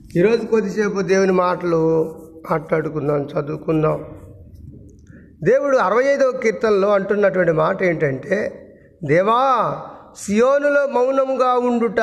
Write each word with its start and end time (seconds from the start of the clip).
ఈరోజు 0.00 0.46
కొద్దిసేపు 0.46 1.00
దేవుని 1.00 1.32
మాటలు 1.32 2.14
మాట్లాడుకుందాం 2.50 3.22
చదువుకుందాం. 3.22 4.04
దేవుడు 5.42 5.76
అరవై 5.76 6.04
ఐదవ 6.04 6.30
కీర్తనలో 6.42 6.92
అంటున్నటువంటి 6.92 7.52
మాట 7.52 7.82
ఏంటంటే 7.82 8.60
దేవా 9.04 9.80
సియోనులో 10.16 10.86
మౌనముగా 10.86 11.54
ఉండుట 11.54 12.00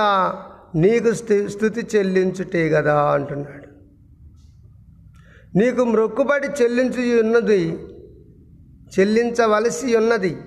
నీకు 0.75 1.13
స్థి- 1.13 1.47
స్థుతి 1.47 1.97
చెల్లించుటే 1.97 2.69
కదా 2.69 3.01
అంటున్నాడు. 3.01 3.67
నీకు 5.57 5.83
మొక్కుబడి 5.83 6.63
చెల్లించి 6.63 7.21
ఉన్నది 7.21 7.77
చెల్లించవలసి 8.99 9.95
ఉన్నది. 9.95 10.37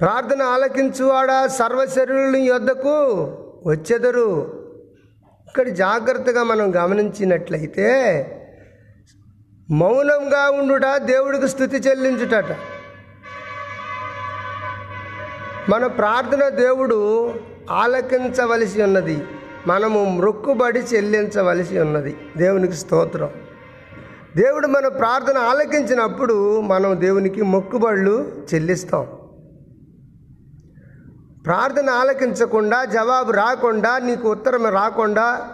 ప్రార్థన 0.00 0.42
ఆలకించువాడా 0.42 1.46
సర్వశరీరుని 1.46 2.40
యొద్దకు? 2.40 3.26
వచ్చెదరు. 3.66 4.52
ఇక్కడ 5.48 5.68
జాగ్రత్తగా 5.68 6.42
మనం 6.42 6.76
గమనించినట్లయితే 6.76 7.86
మౌనంగా 9.70 10.50
ఉండుట 10.50 10.96
దేవుడికి 10.96 11.48
స్థుతి 11.48 11.76
చెల్లించుటట. 11.76 12.56
మన 15.68 15.86
ప్రార్థన 15.86 16.48
దేవుడు 16.48 17.34
ఆలకించవలసి 17.70 18.82
ఉన్నది. 18.82 19.22
మనము 19.66 20.04
మొక్కుబడి 20.04 20.80
చెల్లించవలసి 20.80 21.78
ఉన్నది. 21.78 22.16
దేవునికి 22.36 22.72
స్తోత్రం. 22.72 23.30
దేవుడు 24.36 24.66
మన 24.66 24.88
ప్రార్థన 24.88 25.38
ఆలకించినప్పుడు 25.38 26.60
మనం 26.60 27.00
దేవునికి 27.00 27.42
మొక్కుబడులు 27.42 28.32
చెల్లిస్తాం. 28.54 29.06
ప్రార్థన 31.44 31.90
ఆలకించకుండా 31.90 32.84
జవాబు 32.84 33.32
రాకుండా 33.32 33.98
నీకు 33.98 34.30
ఉత్తరం 34.30 34.66
రాకుండా 34.66 35.50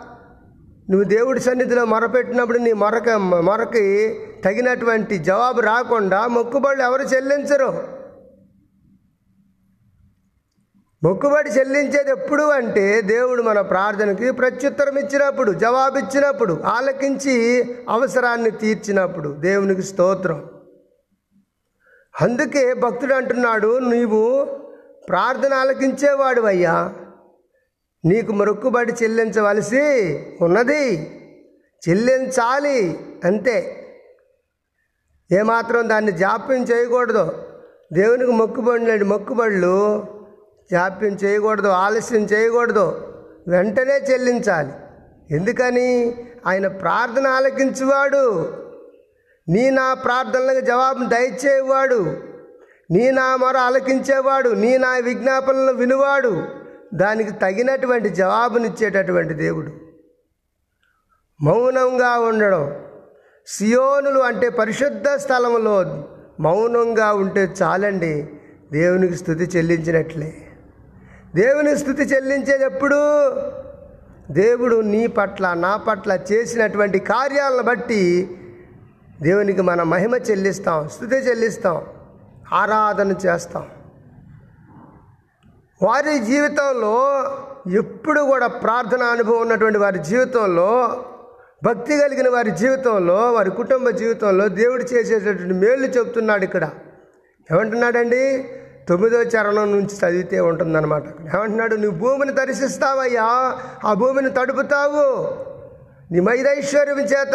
నువ్వు 0.91 1.05
దేవుడి 1.05 1.41
సన్నిధిలో 1.41 1.85
మొరపెట్టినప్పుడు 1.85 2.59
నీ 2.59 2.73
మొరక 2.73 3.11
మొరకి 3.11 4.19
తగినటువంటి 4.45 5.19
జవాబు 5.19 5.61
రాకుండా 5.61 6.27
మొక్కుబడులు 6.27 6.83
ఎవరు 6.83 7.03
చెల్లించరు. 7.03 8.01
మొక్కుబడి 11.03 11.51
చెల్లించేది 11.51 12.11
ఎప్పుడు 12.11 12.43
అంటే 12.43 13.01
దేవుడు 13.01 13.43
మన 13.43 13.61
ప్రార్థనకి 13.61 14.31
ప్రత్యుత్తరం 14.31 14.99
ఇచ్చినప్పుడు 14.99 15.53
జవాబు 15.53 15.99
ఇచ్చినప్పుడు 15.99 16.63
ఆలకించి 16.63 17.37
అవసరాన్ని 17.89 18.51
తీర్చినప్పుడు 18.51 19.29
దేవునికి 19.29 19.83
స్తోత్రం. 19.83 20.51
అందుకే 22.21 22.75
భక్తుడు 22.75 23.15
అంటున్నాడు 23.15 23.79
నీవు 23.79 24.47
ప్రార్థన 25.11 25.55
ఆలకించేవాడు 25.55 26.41
అయ్యా. 26.41 26.93
నీకు 28.05 28.33
మొక్కుబడి 28.33 28.93
చెల్లించవలసి 29.03 29.81
ఉన్నది. 30.41 31.17
చెల్లించాలి 31.89 33.07
అంతే. 33.25 33.77
ఏమాత్రం 35.33 35.89
దాన్ని 35.89 36.13
జాప్యం 36.13 36.63
చేయకూడదు. 36.63 37.43
దేవునికి 37.93 38.31
మొక్కుబడి 38.31 39.05
మొక్కుబడులు 39.05 40.07
జాప్యం 40.73 41.13
చేయకూడదు 41.13 41.69
ఆలస్యం 41.69 42.21
చేయకూడదు. 42.21 43.15
వెంటనే 43.49 43.95
చెల్లించాలి. 43.95 44.73
ఎందుకని? 45.35 46.15
ఆయన 46.47 46.69
ప్రార్థన 46.69 47.27
ఆలకించువాడు 47.27 48.53
నీ 49.49 49.71
నా 49.71 49.95
ప్రార్థనలకు 49.95 50.61
జవాబు 50.61 51.05
దయచేవాడు. 51.05 52.30
నీ 52.91 53.11
నా 53.11 53.37
మొర 53.37 53.57
ఆలకించేవాడు 53.57 54.51
నీ 54.51 54.79
నా 54.79 54.97
విజ్ఞాపనలు 54.97 55.73
వినువాడు. 55.73 56.43
దానికి 56.95 57.31
తగినటువంటి 57.31 58.09
జవాబునిచ్చేటటువంటి 58.09 59.35
దేవుడు. 59.35 59.73
మౌనంగా 61.43 62.19
ఉండడం. 62.19 62.77
సియోనులు 63.47 64.21
అంటే 64.21 64.49
పరిశుద్ధ 64.49 65.09
స్థలంలో 65.09 66.05
మౌనంగా 66.41 67.13
ఉంటే 67.13 67.55
చాలండి 67.63 68.29
దేవునికి 68.73 69.15
స్థుతి 69.15 69.45
చెల్లించినట్లే. 69.45 70.37
దేవుని 71.35 71.79
స్థుతి 71.79 72.03
చెల్లించేటప్పుడు 72.03 73.31
దేవుడు 74.33 74.81
నీ 74.81 75.07
పట్ల 75.07 75.55
నా 75.55 75.77
పట్ల 75.77 76.19
చేసినటువంటి 76.33 76.99
కార్యాలను 76.99 77.63
బట్టి 77.63 78.31
దేవునికి 79.23 79.63
మన 79.63 79.83
మహిమ 79.83 80.15
చెల్లిస్తాం 80.15 80.89
స్థుతి 80.89 81.17
చెల్లిస్తాం. 81.17 81.83
ఆరాధన 82.53 83.13
చేస్తాం. 83.13 83.67
వారి 85.83 86.19
జీవితంలో 86.19 87.25
ఎప్పుడు 87.71 88.21
కూడా 88.21 88.47
ప్రార్థన 88.47 89.03
అనుభవం 89.03 89.41
ఉన్నటువంటి 89.41 89.79
వారి 89.79 89.99
జీవితంలో 89.99 91.03
భక్తి 91.65 91.99
కలిగిన 91.99 92.29
వారి 92.29 92.51
జీవితంలో 92.51 93.33
వారి 93.33 93.51
కుటుంబ 93.51 93.91
జీవితంలో 93.91 94.49
దేవుడు 94.49 94.83
చేసేటటువంటి 94.83 95.55
మేళ్ళు 95.55 95.87
చెబుతున్నాడు 95.87 96.45
ఇక్కడ. 96.45 96.69
ఏమంటున్నాడండి? 97.53 98.51
తొమ్మిదో 98.89 99.23
చరణం 99.23 99.73
నుంచి 99.73 100.07
చదివితే 100.07 100.41
ఉంటుందన్నమాట 100.41 101.05
ఏమంటున్నాడు? 101.35 101.77
నువ్వు 101.77 101.99
భూమిని 101.99 102.33
దర్శిస్తావయ్యా 102.33 103.59
ఆ 103.85 103.95
భూమిని 103.95 104.31
తడుపుతావు. 104.31 105.29
నీ 106.13 106.21
మైదైశ్వర్యం 106.21 107.01
చేత 107.01 107.35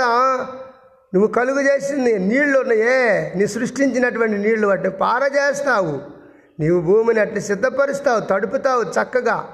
నువ్వు 1.14 1.32
కలుగు 1.34 1.62
చేసింది 1.62 2.20
నీళ్ళు 2.20 2.60
ఉన్నాయే. 2.60 3.34
నీ 3.36 3.48
సృష్టించినటువంటి 3.48 4.38
నీళ్ళు 4.38 4.68
వాటిని 4.68 4.90
పారజేస్తావు. 4.90 6.02
నీవు 6.60 6.82
భూమిని 6.82 7.20
అట్లా 7.20 7.40
సిద్ధపరుస్తావు 7.40 8.20
తడుపుతావు 8.20 8.82
చక్కగా. 8.82 9.50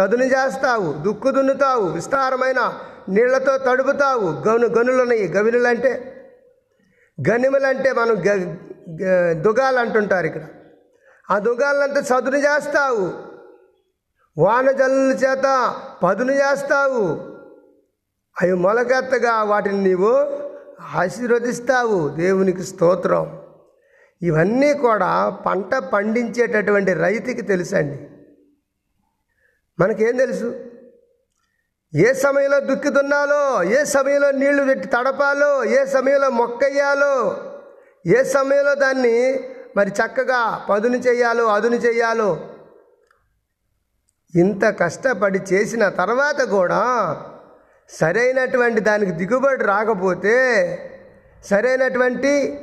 చదును 0.00 0.24
చేస్తావు 0.24 0.92
దుక్కు 0.92 1.30
దున్నుతావు 1.30 1.88
విస్తారమైన 1.88 2.74
నీళ్ళతో 3.08 3.58
తడుపుతావు. 3.58 4.48
గను 4.48 4.66
గనులు 4.66 5.02
ఉన్నాయి 5.02 5.28
గవినులంటే 5.28 6.18
గనిమలంటే 7.30 7.92
మనం 7.92 8.22
గ 8.26 8.54
గ- 9.02 9.32
దుగాలు 9.32 9.78
అంటుంటారు 9.78 10.26
ఇక్కడ. 10.26 10.40
ఆ 11.30 11.38
దుగాలంతా 11.38 12.00
చదును 12.00 12.36
చేస్తావు. 12.36 13.12
వానజల్లుల 14.38 15.16
చేత 15.16 15.74
పదును 16.02 16.32
చేస్తావు. 16.32 17.32
అవి 18.42 18.54
మొలకెత్తగా 18.54 19.42
వాటిని 19.42 19.84
నీవు 19.84 20.41
ఆశీర్వదిస్తావు. 20.94 22.08
దేవునికి 22.08 22.62
స్తోత్రం. 22.62 23.42
ఇవన్నీ 24.22 24.74
కూడా 24.74 25.30
పంట 25.46 25.74
పండించేటటువంటి 25.74 26.92
రైతుకి 26.92 27.42
తెలుసండి. 27.42 28.10
మనకేం 29.78 30.16
తెలుసు? 30.16 30.60
ఏ 31.94 32.12
సమయంలో 32.12 32.60
దుక్కి 32.60 32.88
దున్నాలో 32.88 33.62
ఏ 33.62 33.84
సమయంలో 33.84 34.30
నీళ్ళు 34.30 34.64
పెట్టి 34.64 34.88
తడపాలో 34.88 35.64
ఏ 35.64 35.84
సమయంలో 35.84 36.30
మొక్కయ్యాలో 36.30 37.44
ఏ 38.06 38.22
సమయంలో 38.22 38.74
దాన్ని 38.74 39.44
మరి 39.76 39.90
చక్కగా 39.90 40.66
పదును 40.70 40.96
చేయాలో 40.96 41.44
అదును 41.46 41.74
చేయాలో 41.74 42.48
ఇంత 44.34 44.64
కష్టపడి 44.64 45.40
చేసిన 45.52 45.88
తర్వాత 45.88 46.42
కూడా 46.42 46.82
సరైనటువంటి 47.88 48.80
దానికి 48.80 49.12
దిగుబడి 49.12 49.64
రాకపోతే 49.64 50.36
సరైనటువంటి 51.44 52.60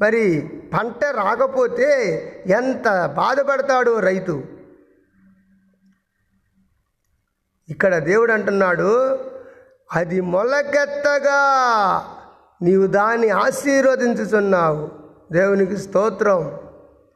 మరి 0.00 0.50
పంట 0.74 1.04
రాకపోతే 1.04 1.88
ఎంత 2.46 3.06
బాధపడతాడు 3.06 3.98
రైతు? 3.98 4.42
ఇక్కడ 7.68 7.98
దేవుడు 7.98 8.32
అంటున్నాడు 8.32 9.18
అది 9.92 10.20
మొలకెత్తగా 10.20 11.40
నీవు 12.62 12.86
దాన్ని 12.86 13.30
ఆశీర్వదించుతున్నావు 13.30 14.90
దేవునికి 15.32 15.76
స్తోత్రం. 15.76 16.58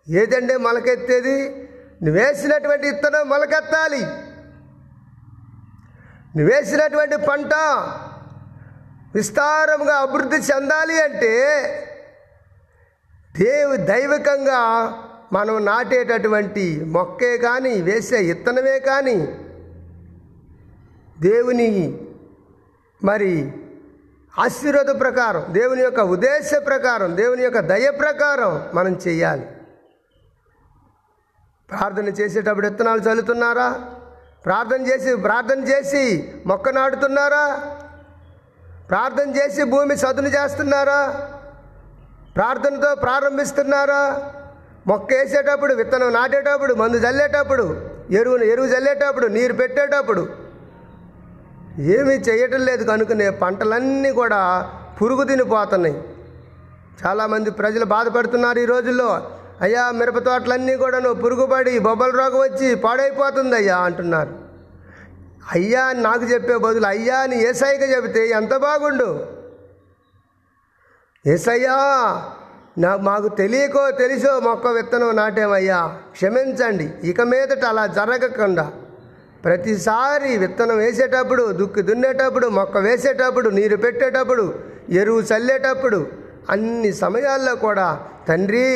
ఏదంటే 0.09 0.57
మొలకెత్తేది? 0.57 1.69
నువ్వు 2.03 2.23
వేసినటువంటి 2.23 2.89
ఇత్తనం 2.89 3.29
మొలకెత్తాలి. 3.29 4.28
నువ్వేసినటువంటి 6.38 7.17
పంట 7.17 7.55
విస్తారంగా 9.14 9.94
అభివృద్ధి 9.96 10.37
చెందాలి 10.37 11.02
అంటే 11.02 11.32
దేవు 13.37 13.76
దైవికంగా 13.76 14.61
మనం 15.32 15.64
నాటేటటువంటి 15.64 16.85
మొక్కే 16.87 17.38
కానీ 17.38 17.82
వేసే 17.82 18.17
ఇత్తనమే 18.17 18.79
కానీ 18.79 19.17
దేవుని 21.20 21.70
మరి 23.05 23.32
ఆశీర్వాద 24.38 25.00
ప్రకారం 25.00 25.44
దేవుని 25.49 25.82
యొక్క 25.82 26.00
ఉద్దేశ 26.00 26.50
ప్రకారం 26.67 27.17
దేవుని 27.17 27.43
యొక్క 27.43 27.61
దయ 27.61 27.91
ప్రకారం 27.91 28.70
మనం 28.75 28.93
చేయాలి. 29.08 29.46
ప్రార్థన 31.70 32.08
చేసేటప్పుడు 32.08 32.67
విత్తనాలు 32.67 33.00
చల్లుతున్నారా? 33.00 33.69
ప్రార్థన 34.44 34.87
చేసి 34.87 35.17
ప్రార్థన 35.17 35.61
చేసి 35.69 36.35
మొక్క 36.46 36.69
నాటుతున్నారా 36.69 37.61
ప్రార్థన 38.88 39.37
చేసి 39.37 39.62
భూమి 39.64 39.96
సదును 39.96 40.29
చేస్తున్నారా? 40.29 41.00
ప్రార్థనతో 42.37 42.94
ప్రారంభిస్తున్నారా? 42.94 44.23
మొక్క 44.87 45.12
వేసేటప్పుడు 45.12 45.75
విత్తనం 45.75 46.12
నాటేటప్పుడు 46.12 46.75
మందు 46.75 46.96
చల్లేటప్పుడు 46.96 47.64
ఎరువును 48.11 48.44
ఎరువు 48.44 48.67
చల్లేటప్పుడు 48.67 49.26
నీరు 49.26 49.52
పెట్టేటప్పుడు. 49.52 50.23
ఏమీ 51.79 52.14
చేయటం 52.14 52.61
లేదు 52.64 52.84
కనుకనే 52.84 53.31
పంటలన్నీ 53.31 54.11
కూడా 54.11 54.70
పురుగు 55.02 55.25
తినిపోతున్నాయి 55.25 55.96
చాలామంది 57.06 57.50
ప్రజలు 57.50 57.84
బాధపడుతున్నారు 57.84 58.58
ఈ 58.58 58.64
రోజుల్లో. 58.64 59.38
అయ్యా 59.62 59.90
మిరప 59.90 60.19
తోటలన్నీ 60.19 60.76
కూడాను 60.76 61.14
పురుగుపడి 61.14 61.78
బొబ్బల 61.78 62.10
రోగం 62.10 62.40
వచ్చి 62.40 62.75
పాడైపోతుంది 62.75 63.56
అయ్యా 63.56 63.76
అంటున్నారు. 63.76 64.34
అయ్యా 65.55 65.84
అని 65.84 66.02
నాకు 66.02 66.25
చెప్పే 66.25 66.56
బదులు 66.56 66.87
అయ్యా 66.87 67.16
అని 67.19 67.37
ఏసైగా 67.49 67.87
చెబితే 67.96 68.28
ఎంత 68.28 68.56
బాగుండు? 68.56 69.26
ఏసయ్యా 71.26 71.78
నా 72.78 72.96
మాకు 72.96 73.28
తెలియకో 73.28 73.90
తెలుసో 73.90 74.40
మొక్క 74.40 74.66
విత్తనం 74.66 75.16
నాటేమయ్యా? 75.16 75.99
క్షమించండి 76.12 76.90
ఇక 77.05 77.20
మీదట 77.20 77.64
అలా 77.64 77.87
జరగకుండా. 77.87 78.72
ప్రతిసారి 79.44 80.38
విత్తనం 80.38 80.78
వేసేటప్పుడు 80.78 81.52
దుక్కి 81.52 81.82
దున్నేటప్పుడు 81.82 82.46
మొక్క 82.49 82.78
వేసేటప్పుడు 82.78 83.49
నీరు 83.49 83.76
పెట్టేటప్పుడు 83.76 84.55
ఎరువు 84.90 85.20
చల్లేటప్పుడు 85.20 86.06
అన్ని 86.50 86.93
సమయాల్లో 86.93 87.56
కూడా 87.56 88.00
తండ్రి 88.28 88.69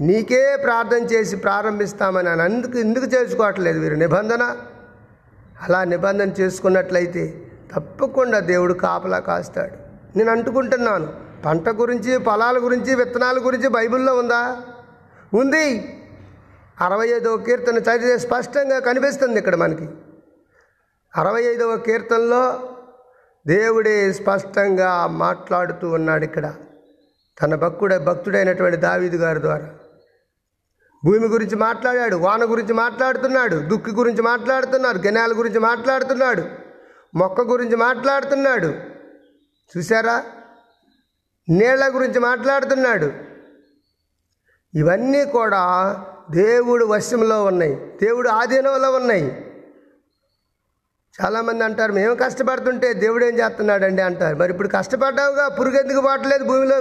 నీకే 0.00 0.56
ప్రార్థన 0.56 1.04
చేసి 1.04 1.36
ప్రారంభిస్తామని 1.36 2.28
అని 2.28 2.42
అందుకు 2.42 2.78
ఎందుకు 2.78 3.04
చేసుకోవట్లేదు 3.04 3.78
వీరు 3.78 3.94
నిబంధన? 3.94 4.56
అలా 5.62 5.84
నిబంధన 5.84 6.28
చేసుకున్నట్లయితే 6.28 7.50
తప్పకుండా 7.74 8.38
దేవుడు 8.38 8.74
కాపలా 8.74 9.18
కాస్తాడు. 9.18 9.74
నేను 10.18 10.30
అంటుకుంటున్నాను. 10.30 11.12
పంట 11.44 11.68
గురించి 11.68 12.18
పొలాల 12.18 12.58
గురించి 12.58 12.94
విత్తనాల 12.94 13.36
గురించి 13.38 13.68
బైబిల్లో 13.68 14.14
ఉందా? 14.14 14.56
ఉంది. 15.34 15.98
అరవై 16.80 17.08
ఐదవ 17.08 17.36
కీర్తన 17.36 17.78
చదివితే 17.78 18.18
స్పష్టంగా 18.18 18.78
కనిపిస్తుంది 18.78 19.38
ఇక్కడ 19.38 19.56
మనకి. 19.56 19.88
అరవై 21.16 21.42
ఐదవ 21.42 21.76
కీర్తనలో 21.76 22.60
దేవుడే 23.46 24.12
స్పష్టంగా 24.12 25.06
మాట్లాడుతూ 25.06 25.90
ఉన్నాడు 25.90 26.24
ఇక్కడ. 26.24 26.54
తన 27.42 27.54
భక్తుడే 27.54 27.98
భక్తుడైనటువంటి 27.98 28.76
దావీదు 28.76 29.16
గారి 29.16 29.40
ద్వారా. 29.40 29.68
భూమి 31.04 31.28
గురించి 31.28 31.56
మాట్లాడాడు 31.56 32.16
వాన 32.16 32.44
గురించి 32.44 32.74
మాట్లాడుతున్నాడు 32.74 33.56
దుక్కి 33.56 33.94
గురించి 33.94 34.22
మాట్లాడుతున్నాడు 34.22 34.98
గెనాల 34.98 35.32
గురించి 35.36 35.58
మాట్లాడుతున్నాడు 35.58 36.44
మొక్క 37.14 37.40
గురించి 37.40 37.76
మాట్లాడుతున్నాడు. 37.76 38.74
చూసారా 39.76 40.24
నీళ్ళ 41.48 41.94
గురించి 41.94 42.18
మాట్లాడుతున్నాడు. 42.18 43.12
ఇవన్నీ 44.74 45.24
కూడా 45.24 45.92
దేవుడు 46.30 46.84
వశ్యంలో 46.84 47.44
ఉన్నాయి. 47.44 47.74
దేవుడు 47.74 48.28
ఆధీనంలో 48.28 48.92
ఉన్నాయి. 48.92 49.44
చాలామంది 51.22 51.64
అంటారు 51.64 51.92
మేము 51.92 52.14
కష్టపడుతుంటే 52.14 52.92
దేవుడు 52.92 53.24
ఏం 53.24 53.38
చేస్తున్నాడండి? 53.38 54.02
అంటారు. 54.02 54.36
మరి 54.36 54.50
ఇప్పుడు 54.50 54.68
కష్టపడ్డావుగా 54.68 55.48
పురుగు 55.48 55.76
ఎందుకు 55.76 56.00
పోవట్లేదు 56.00 56.44
భూమిలో? 56.44 56.74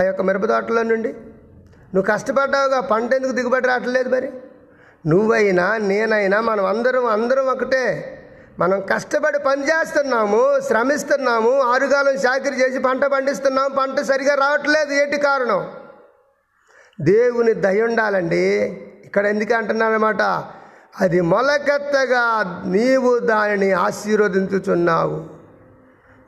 ఆ 0.00 0.02
యొక్క 0.02 0.22
మిరప 0.22 0.44
తోటలో 0.44 0.82
నుండి? 0.82 1.14
నువ్వు 1.96 2.14
కష్టపడ్డావుగా 2.14 2.80
పంట 2.80 3.14
ఎందుకు 3.14 3.32
దిగుబడి 3.32 3.68
రావట్లేదు 3.68 4.08
మరి? 4.08 4.30
నువ్వైనా 5.06 5.76
నేనైనా 5.76 6.40
మనం 6.40 6.64
అందరం 6.64 7.06
అందరం 7.06 7.46
ఒకటే. 7.46 8.18
మనం 8.58 8.80
కష్టపడి 8.80 9.38
పని 9.38 9.64
చేస్తున్నాము 9.64 10.60
శ్రమిస్తున్నాము 10.66 11.60
ఆరుగాలం 11.60 12.12
చాకరీ 12.12 12.56
చేసి 12.56 12.78
పంట 12.78 13.04
పండిస్తున్నాము 13.04 13.74
పంట 13.74 14.00
సరిగా 14.00 14.34
రావట్లేదు 14.34 14.92
ఏంటి 14.92 15.16
కారణం? 15.16 15.70
దేవుని 17.00 17.54
దయ 17.54 17.82
ఉండాలండి. 17.82 18.46
ఇక్కడ 19.04 19.26
ఎందుకు 19.26 19.54
అంటున్నానమాట 19.54 20.22
అది 21.00 21.20
మొలకెత్తగా 21.20 22.62
నీవు 22.66 23.18
దానిని 23.18 23.72
ఆశీర్వదించుచున్నావు. 23.72 25.24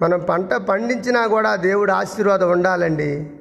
మనం 0.03 0.21
పంట 0.21 0.55
పండించినా 0.55 1.27
కూడా 1.27 1.57
దేవుడు 1.57 1.93
ఆశీర్వాదం 1.93 2.51
ఉండాలండి. 2.51 3.38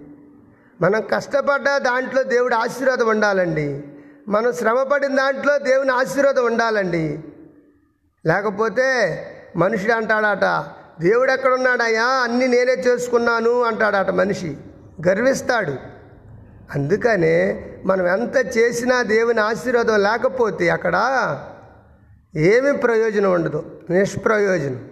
మనం 0.81 1.01
కష్టపడ్డ 1.01 1.65
దాంట్లో 1.77 2.23
దేవుడు 2.23 2.55
ఆశీర్వాదం 2.55 3.07
ఉండాలండి. 3.07 3.83
మనం 4.27 4.53
శ్రమపడిన 4.53 5.15
దాంట్లో 5.15 5.57
దేవుని 5.57 5.91
ఆశీర్వాదం 5.91 6.45
ఉండాలండి. 6.45 7.19
లేకపోతే 8.25 8.85
మనుషుడు 9.55 9.93
అంటాడట 9.93 10.65
దేవుడు 11.01 11.31
ఎక్కడున్నాడయ్యా? 11.31 12.03
అన్నీ 12.03 12.47
నేనే 12.47 12.73
చేసుకున్నాను 12.73 13.63
అంటాడట 13.63 14.09
మనిషి. 14.09 14.57
గర్విస్తాడు. 15.07 15.75
అందుకనే 16.75 17.65
మనం 17.85 18.07
ఎంత 18.07 18.57
చేసినా 18.57 19.03
దేవుని 19.03 19.41
ఆశీర్వాదం 19.41 19.99
లేకపోతే 19.99 20.69
అక్కడ 20.69 20.95
ఏమి 22.35 22.77
ప్రయోజనం 22.77 23.31
ఉండదు. 23.31 23.81
నిష్ప్రయోజనం. 23.89 24.89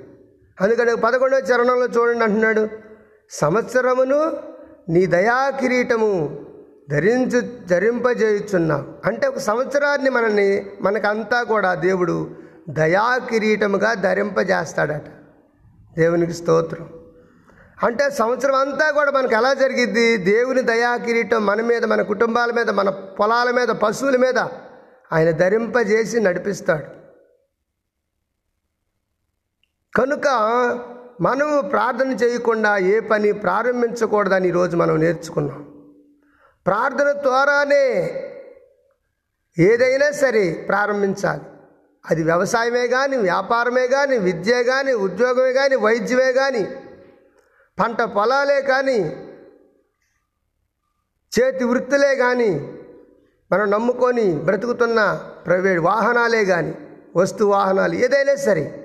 అందుకని 0.61 0.95
పదకొండవ 0.95 1.37
చరణంలో 1.37 1.85
చూడండి 1.85 2.23
అంటున్నాడు 2.23 2.69
సంవత్సరమును 3.29 4.37
నీ 4.89 5.05
దయా 5.05 5.49
కిరీటము 5.49 6.45
ధరించు 6.89 7.67
ధరింపజేయుచున్నావు 7.67 8.83
అంటే 9.05 9.27
ఒక 9.27 9.37
సంవత్సరాన్ని 9.37 10.09
మనల్ని 10.09 10.71
మనకంతా 10.81 11.43
కూడా 11.43 11.73
దేవుడు 11.73 12.35
దయా 12.69 13.17
కిరీటముగా 13.29 13.93
ధరింపజేస్తాడట. 13.93 15.03
దేవునికి 15.97 16.33
స్తోత్రం. 16.33 16.89
అంటే 17.83 18.09
సంవత్సరం 18.09 18.55
అంతా 18.55 18.91
కూడా 18.91 19.11
మనకు 19.11 19.33
ఎలా 19.33 19.53
జరిగిద్ది? 19.53 20.17
దేవుని 20.17 20.61
దయా 20.61 20.97
కిరీటం 20.97 21.45
మన 21.45 21.61
మీద 21.61 21.85
మన 21.85 22.01
కుటుంబాల 22.01 22.51
మీద 22.51 22.69
మన 22.69 22.89
పొలాల 22.89 23.51
మీద 23.51 23.67
పశువుల 23.67 24.15
మీద 24.15 24.39
ఆయన 25.13 25.31
ధరింపజేసి 25.31 26.19
నడిపిస్తాడు. 26.19 27.05
కనుక 29.97 30.27
మనము 31.21 31.61
ప్రార్థన 31.61 32.11
చేయకుండా 32.11 32.77
ఏ 32.77 32.99
పని 32.99 33.31
ప్రారంభించకూడదని 33.31 34.47
ఈరోజు 34.47 34.77
మనం 34.77 34.99
నేర్చుకున్నాం. 34.99 35.65
ప్రార్థన 36.65 37.11
ద్వారానే 37.11 37.85
ఏదైనా 39.59 40.11
సరే 40.11 40.65
ప్రారంభించాలి. 40.69 41.41
అది 42.05 42.23
వ్యవసాయమే 42.23 42.87
కానీ 42.87 43.17
వ్యాపారమే 43.17 43.87
కానీ 43.87 44.17
విద్య 44.17 44.63
కానీ 44.63 44.93
ఉద్యోగమే 44.93 45.53
కానీ 45.53 45.75
వైద్యమే 45.75 46.33
కానీ 46.33 46.67
పంట 47.79 48.01
పొలాలే 48.01 48.61
కానీ 48.61 48.99
చేతి 51.39 51.63
వృత్తులే 51.63 52.15
కానీ 52.15 52.81
మనం 53.51 53.71
నమ్ముకొని 53.71 54.31
బ్రతుకుతున్న 54.31 55.29
ప్రైవేట్ 55.45 55.79
వాహనాలే 55.79 56.45
కానీ 56.45 56.73
వస్తు 57.15 57.43
వాహనాలు 57.45 57.95
ఏదైనా 57.95 58.35
సరే 58.35 58.84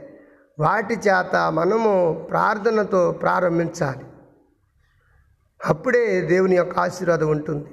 వాటి 0.60 0.94
చేత 0.94 1.36
మనము 1.36 2.26
ప్రార్థనతో 2.30 3.12
ప్రారంభించాలి. 3.12 4.04
అప్పుడే 5.66 6.20
దేవుని 6.20 6.56
యొక్క 6.56 6.78
ఆశీర్వాదం 6.78 7.28
ఉంటుంది. 7.28 7.66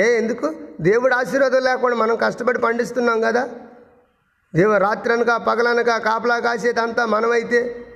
ఏ 0.00 0.16
ఎందుకు? 0.16 0.54
దేవుడు 0.80 1.14
ఆశీర్వాదం 1.14 1.64
లేకుండా 1.64 1.96
మనం 1.96 2.16
కష్టపడి 2.16 2.58
పండిస్తున్నాం 2.58 3.20
కదా. 3.20 3.48
దేవు 4.54 4.76
రాత్రనక 4.76 5.36
పగలనక 5.36 5.96
కాపలా 5.96 6.38
కాసేదంతా 6.38 7.06
మనమైతే 7.06 7.86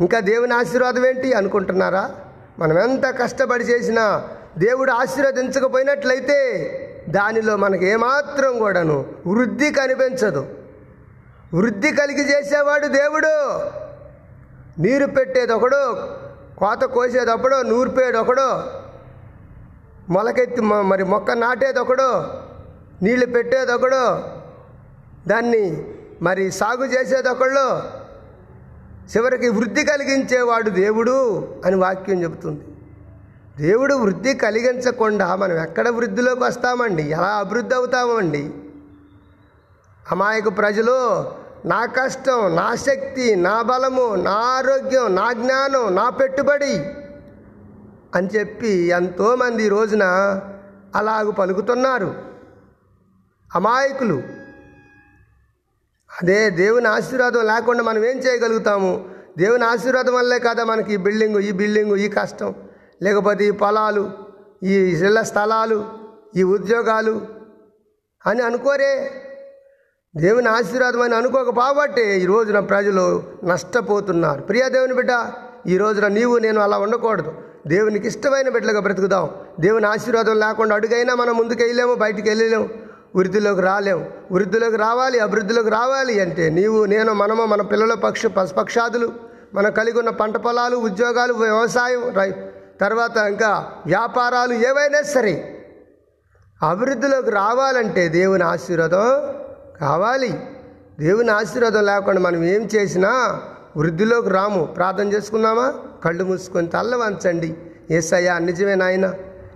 ఇంకా 0.00 0.20
దేవుని 0.20 0.54
ఆశీర్వాదం 0.54 1.06
ఏంటి 1.06 1.32
అనుకుంటున్నారా? 1.32 2.14
మనం 2.58 2.78
ఎంత 2.78 3.06
కష్టపడి 3.06 3.64
చేసినా 3.64 4.28
దేవుడు 4.58 4.92
ఆశీర్వదించకపోయినట్లయితే 4.92 6.40
దానిలో 7.08 7.56
మనకి 7.56 7.86
ఏమాత్రం 7.86 8.58
కూడాను 8.58 9.14
వృద్ధి 9.26 9.70
కనిపించదు. 9.70 10.63
వృద్ధి 11.54 11.92
కలిగి 11.92 12.32
చేసేవాడు 12.32 12.86
దేవుడు. 12.86 13.58
నీరు 14.80 15.06
పెట్టేదొకడు 15.06 15.94
కోత 16.56 16.84
కోసేదొకడు 16.84 17.56
ఒకడు 18.18 18.62
మొలకెత్తి 20.12 20.60
మ- 20.60 20.80
మరి 20.80 21.04
మొక్క 21.04 21.30
నాటేదొకడు 21.30 22.24
నీళ్ళు 23.04 23.26
పెట్టేదొకడు 23.26 24.22
దాన్ని 25.28 25.84
మరి 26.22 26.52
సాగు 26.52 26.84
చేసేదొకళ్ళు 26.84 27.78
చివరికి 29.16 29.48
వృద్ధి 29.48 29.84
కలిగించేవాడు 29.84 30.70
దేవుడు 30.70 31.48
అని 31.64 31.76
వాక్యం 31.76 32.22
చెబుతుంది. 32.22 32.64
దేవుడు 33.58 33.94
వృద్ధి 33.94 34.34
కలిగించకుండా 34.34 35.36
మనం 35.36 35.56
ఎక్కడ 35.56 35.88
వృద్ధిలోకి 35.88 36.44
వస్తామండి? 36.44 37.02
ఎలా 37.02 37.28
అభివృద్ధి 37.28 37.74
అవుతామండి? 37.74 38.50
అమాయక 40.10 40.56
ప్రజలు 40.56 41.24
నా 41.64 41.86
కష్టం 41.86 42.56
నా 42.56 42.74
శక్తి 42.74 43.34
నా 43.34 43.62
బలము 43.62 44.14
నా 44.14 44.30
ఆరోగ్యం 44.30 45.14
నా 45.14 45.32
జ్ఞానం 45.32 45.94
నా 45.94 46.10
పెట్టుబడి 46.10 46.84
అని 48.14 48.26
చెప్పి 48.26 48.68
ఎంతోమంది 48.68 49.68
రోజున 49.68 50.04
అలాగ 50.94 51.30
పలుకుతున్నారు. 51.30 52.14
అమాయకులు. 53.54 54.22
అదే 56.22 56.50
దేవుని 56.50 56.88
ఆశీర్వాదం 56.88 57.46
లేకుండా 57.46 57.82
మనం 57.82 58.04
ఏం 58.04 58.18
చేయగలుగుతాము? 58.18 59.08
దేవుని 59.38 59.64
ఆశీర్వాదం 59.64 60.14
వల్లే 60.14 60.38
కదా 60.38 60.64
మనకి 60.64 60.94
ఈ 60.94 60.96
బిల్డింగు 60.96 61.38
ఈ 61.38 61.52
బిల్డింగు 61.52 61.96
ఈ 61.96 62.08
కష్టం. 62.08 62.54
లేకపోతే 63.02 63.44
ఈ 63.44 63.50
పొలాలు 63.50 64.12
ఈ 64.62 64.72
ఇళ్ళ 64.74 65.22
స్థలాలు 65.22 65.88
ఈ 66.36 66.42
ఉద్యోగాలు 66.42 67.26
అని 68.26 68.42
అనుకోరే. 68.42 69.20
దేవుని 70.16 70.48
ఆశీర్వాదం 70.48 71.00
అని 71.00 71.14
అనుకోక 71.14 71.50
బాబట్టే 71.50 72.20
ఈ 72.20 72.26
రోజున 72.26 72.58
ప్రజలు 72.60 73.22
నష్టపోతున్నారు. 73.44 74.42
ప్రియా 74.42 74.68
దేవుని 74.68 74.94
బిడ్డ 74.94 75.12
ఈ 75.66 75.76
రోజున 75.76 76.06
నీవు 76.08 76.38
నేను 76.38 76.60
అలా 76.60 76.78
ఉండకూడదు. 76.78 77.32
దేవునికి 77.66 78.06
ఇష్టమైన 78.06 78.48
బిడ్డలుగా 78.48 78.80
బ్రతుకుదాం. 78.80 79.30
దేవుని 79.60 79.86
ఆశీర్వాదం 79.86 80.38
లేకుండా 80.38 80.74
అడుగైనా 80.74 81.14
మనం 81.14 81.36
ముందుకు 81.36 81.60
వెళ్ళలేము 81.62 81.94
బయటికి 81.94 82.28
వెళ్ళలేము 82.28 82.68
వృద్ధిలోకి 83.16 83.60
రాలేము. 83.60 84.04
వృద్ధిలోకి 84.32 84.76
రావాలి 84.76 85.18
అభివృద్ధిలోకి 85.18 85.70
రావాలి 85.70 86.20
అంటే 86.20 86.50
నీవు 86.50 86.84
నేను 86.84 87.12
మనము 87.12 87.44
మన 87.44 87.62
పిల్లల 87.62 87.94
పక్ష 87.94 88.26
పశుపక్షాదులు 88.26 89.12
మనం 89.54 89.72
కలిగి 89.72 89.98
ఉన్న 89.98 90.10
పంట 90.10 90.36
పొలాలు 90.36 90.76
ఉద్యోగాలు 90.76 91.34
వ్యవసాయం 91.34 92.14
రై 92.18 92.30
తర్వాత 92.80 93.16
ఇంకా 93.16 93.66
వ్యాపారాలు 93.86 94.52
ఏవైనా 94.52 95.02
సరే 95.02 95.34
అభివృద్ధిలోకి 96.62 97.30
రావాలంటే 97.30 98.08
దేవుని 98.08 98.44
ఆశీర్వాదం 98.44 99.08
కావాలి. 99.80 100.32
దేవుని 101.00 101.30
ఆశీర్వాదం 101.30 101.84
లేకుండా 101.86 102.20
మనం 102.20 102.44
ఏం 102.44 102.62
చేసినా 102.74 103.40
వృద్ధిలోకి 103.76 104.28
రాము. 104.28 104.64
ప్రార్థన 104.64 105.12
చేసుకున్నామా 105.12 105.74
కళ్ళు 106.04 106.24
మూసుకొని 106.24 106.68
తల్లవంచండి 106.68 107.56
ఏసయ్యా 107.90 108.38
నిజమే 108.38 108.74
నాయన. 108.74 109.06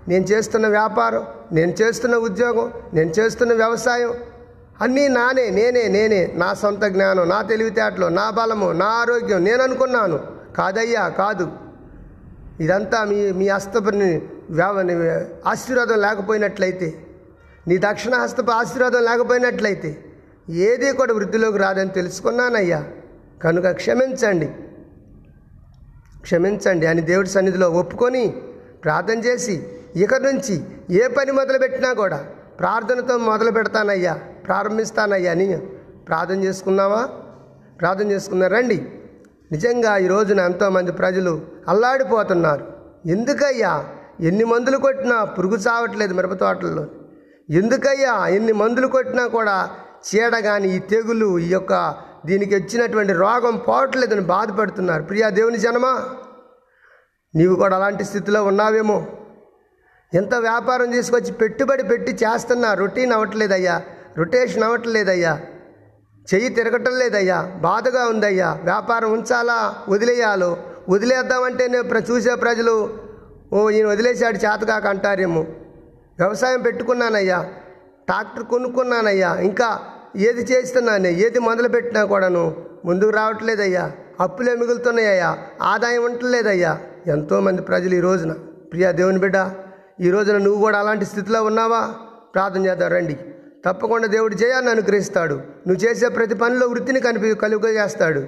నేను 0.09 0.25
చేస్తున్న 0.25 0.67
వ్యాపారం 0.69 1.27
నేను 1.53 1.73
చేస్తున్న 1.81 2.17
ఉద్యోగం 2.17 2.73
నేను 2.95 3.11
చేస్తున్న 3.11 3.53
వ్యవసాయం 3.55 4.15
అన్నీ 4.81 5.09
నానే 5.09 5.51
నేనే 5.51 5.89
నేనే. 5.89 6.33
నా 6.35 6.55
సొంత 6.55 6.85
జ్ఞానం 6.85 7.29
నా 7.29 7.43
తెలివితేటలు 7.43 8.07
నా 8.07 8.31
బలము 8.31 8.73
నా 8.73 8.87
ఆరోగ్యం 8.87 9.45
నేను 9.45 9.63
అనుకున్నాను. 9.63 10.19
కాదయ్యా 10.59 11.09
కాదు. 11.09 11.47
ఇదంతా 12.61 13.05
మీ 13.05 13.33
మీ 13.33 13.49
హస్తపని 13.49 14.11
ఆశీర్వాదం 15.47 16.01
లేకపోయినట్లయితే 16.01 16.89
నీ 17.69 17.79
దక్షిణ 17.79 18.15
హస్తపు 18.15 18.51
ఆశీర్వాదం 18.51 19.03
లేకపోయినట్లయితే 19.05 20.05
ఏది 20.51 20.93
కూడా 20.93 21.15
వృద్ధిలోకి 21.15 21.59
రాదని 21.59 21.89
తెలుసుకున్నానయ్యా. 21.89 22.85
కనుక 23.45 23.69
క్షమించండి. 23.69 24.47
క్షమించండి. 26.23 26.87
అని 26.87 27.01
దేవుడి 27.01 27.29
సన్నిధిలో 27.29 27.71
ఒప్పుకొని 27.71 28.35
ప్రార్థన 28.85 29.19
చేసి 29.19 29.69
ఇక 29.97 30.15
నుంచి 30.15 30.65
ఏ 30.91 31.09
పని 31.09 31.33
మొదలుపెట్టినా 31.33 31.93
కూడా 31.93 32.27
ప్రార్థనతో 32.61 33.19
మొదలు 33.19 33.51
పెడతానయ్యా. 33.51 34.15
ప్రారంభిస్తానయ్యా. 34.15 35.31
అని 35.31 35.59
ప్రార్థన 36.09 36.45
చేసుకున్నావా? 36.45 37.09
ప్రార్థన 37.81 38.11
చేసుకున్నా 38.11 38.47
రండి. 38.47 38.89
నిజంగా 39.53 39.97
ఈ 39.97 40.07
రోజున 40.07 40.41
ఎంతోమంది 40.41 40.93
ప్రజలు 40.93 41.43
అల్లాడిపోతున్నారు. 41.69 42.67
ఎందుకయ్యా? 43.07 43.85
ఎన్ని 44.21 44.45
మందులు 44.45 44.77
కొట్టినా 44.77 45.25
పురుగు 45.25 45.57
చావట్లేదు 45.57 46.15
మిరప 46.15 46.33
తోటల్లో. 46.33 46.87
ఎందుకయ్యా? 47.51 48.27
ఎన్ని 48.27 48.53
మందులు 48.53 48.87
కొట్టినా 48.87 49.27
కూడా 49.27 49.71
చీడ 50.05 50.39
కానీ 50.39 50.69
ఈ 50.69 50.79
తెగులు 50.79 51.39
ఈ 51.39 51.49
యొక్క 51.49 51.75
దీనికి 52.27 52.55
వచ్చినటువంటి 52.55 53.13
రోగం 53.13 53.57
పోవట్లేదని 53.57 54.21
బాధపడుతున్నారు. 54.21 55.03
ప్రియా 55.03 55.29
దేవుని 55.29 55.59
జనమా 55.59 55.93
నీవు 57.35 57.55
కూడా 57.55 57.77
అలాంటి 57.77 58.05
స్థితిలో 58.05 58.45
ఉన్నావేమో. 58.45 59.07
ఎంత 60.15 60.35
వ్యాపారం 60.35 60.91
తీసుకొచ్చి 60.91 61.33
పెట్టుబడి 61.33 61.83
పెట్టి 61.83 62.13
చేస్తున్నా 62.13 62.75
రొటీన్ 62.75 63.13
అవ్వట్లేదయ్యా 63.13 63.83
రొటేషన్ 64.17 64.63
అవ్వట్లేదయ్యా 64.63 65.41
చెయ్యి 66.35 66.49
తిరగటం 66.49 66.99
లేదయ్యా 66.99 67.43
బాధగా 67.43 68.07
ఉందయ్యా 68.07 68.61
వ్యాపారం 68.63 69.13
ఉంచాలా 69.13 69.75
వదిలేయాలో 69.89 70.51
వదిలేద్దామంటే 70.89 71.69
నేను 71.69 71.85
ప్ర- 71.85 72.05
చూసే 72.11 72.35
ప్రజలు 72.35 72.75
ఓ 73.53 73.71
ఈయన 73.71 73.87
వదిలేశాడు 73.87 74.37
చేతకాక 74.37 74.87
అంటారేమో. 74.87 75.43
వ్యవసాయం 76.19 76.63
పెట్టుకున్నానయ్యా 76.63 77.39
ట్రాక్టర్ 78.09 78.43
కొనుక్కున్నానయ్యా. 78.43 79.35
ఇంకా 79.35 79.79
ఏది 80.17 80.53
చేస్తున్నానే? 80.53 81.13
ఏది 81.13 81.39
మొదలుపెట్టినా 81.39 82.05
కూడాను 82.05 82.57
ముందుకు 82.85 83.11
రావట్లేదయ్యా. 83.11 83.93
అప్పులే 84.21 84.55
మిగులుతున్నాయ్యా 84.55 85.39
ఆదాయం 85.63 86.05
ఉండలేదయ్యా 86.05 86.79
ఎంతోమంది 87.07 87.63
ప్రజలు 87.63 87.95
ఈ 87.95 88.01
రోజున. 88.01 88.33
ప్రియా 88.73 88.91
దేవుని 88.91 89.19
బిడ్డ 89.19 89.51
ఈ 90.01 90.11
రోజున 90.11 90.37
నువ్వు 90.37 90.61
కూడా 90.61 90.79
అలాంటి 90.79 91.05
స్థితిలో 91.05 91.43
ఉన్నావా? 91.43 91.95
ప్రార్థన 92.35 92.67
చేద్దాం 92.67 92.91
రండి. 92.91 93.19
తప్పకుండా 93.67 94.07
దేవుడు 94.07 94.35
జయాన్ని 94.35 94.71
అనుగ్రహిస్తాడు. 94.71 95.35
నువ్వు 95.35 95.85
చేసే 95.85 96.09
ప్రతి 96.09 96.35
పనిలో 96.35 96.67
వృత్తిని 96.67 97.01
కనిపి 97.01 97.35
కలుగు 97.35 97.69
చేస్తాడు. 97.69 98.27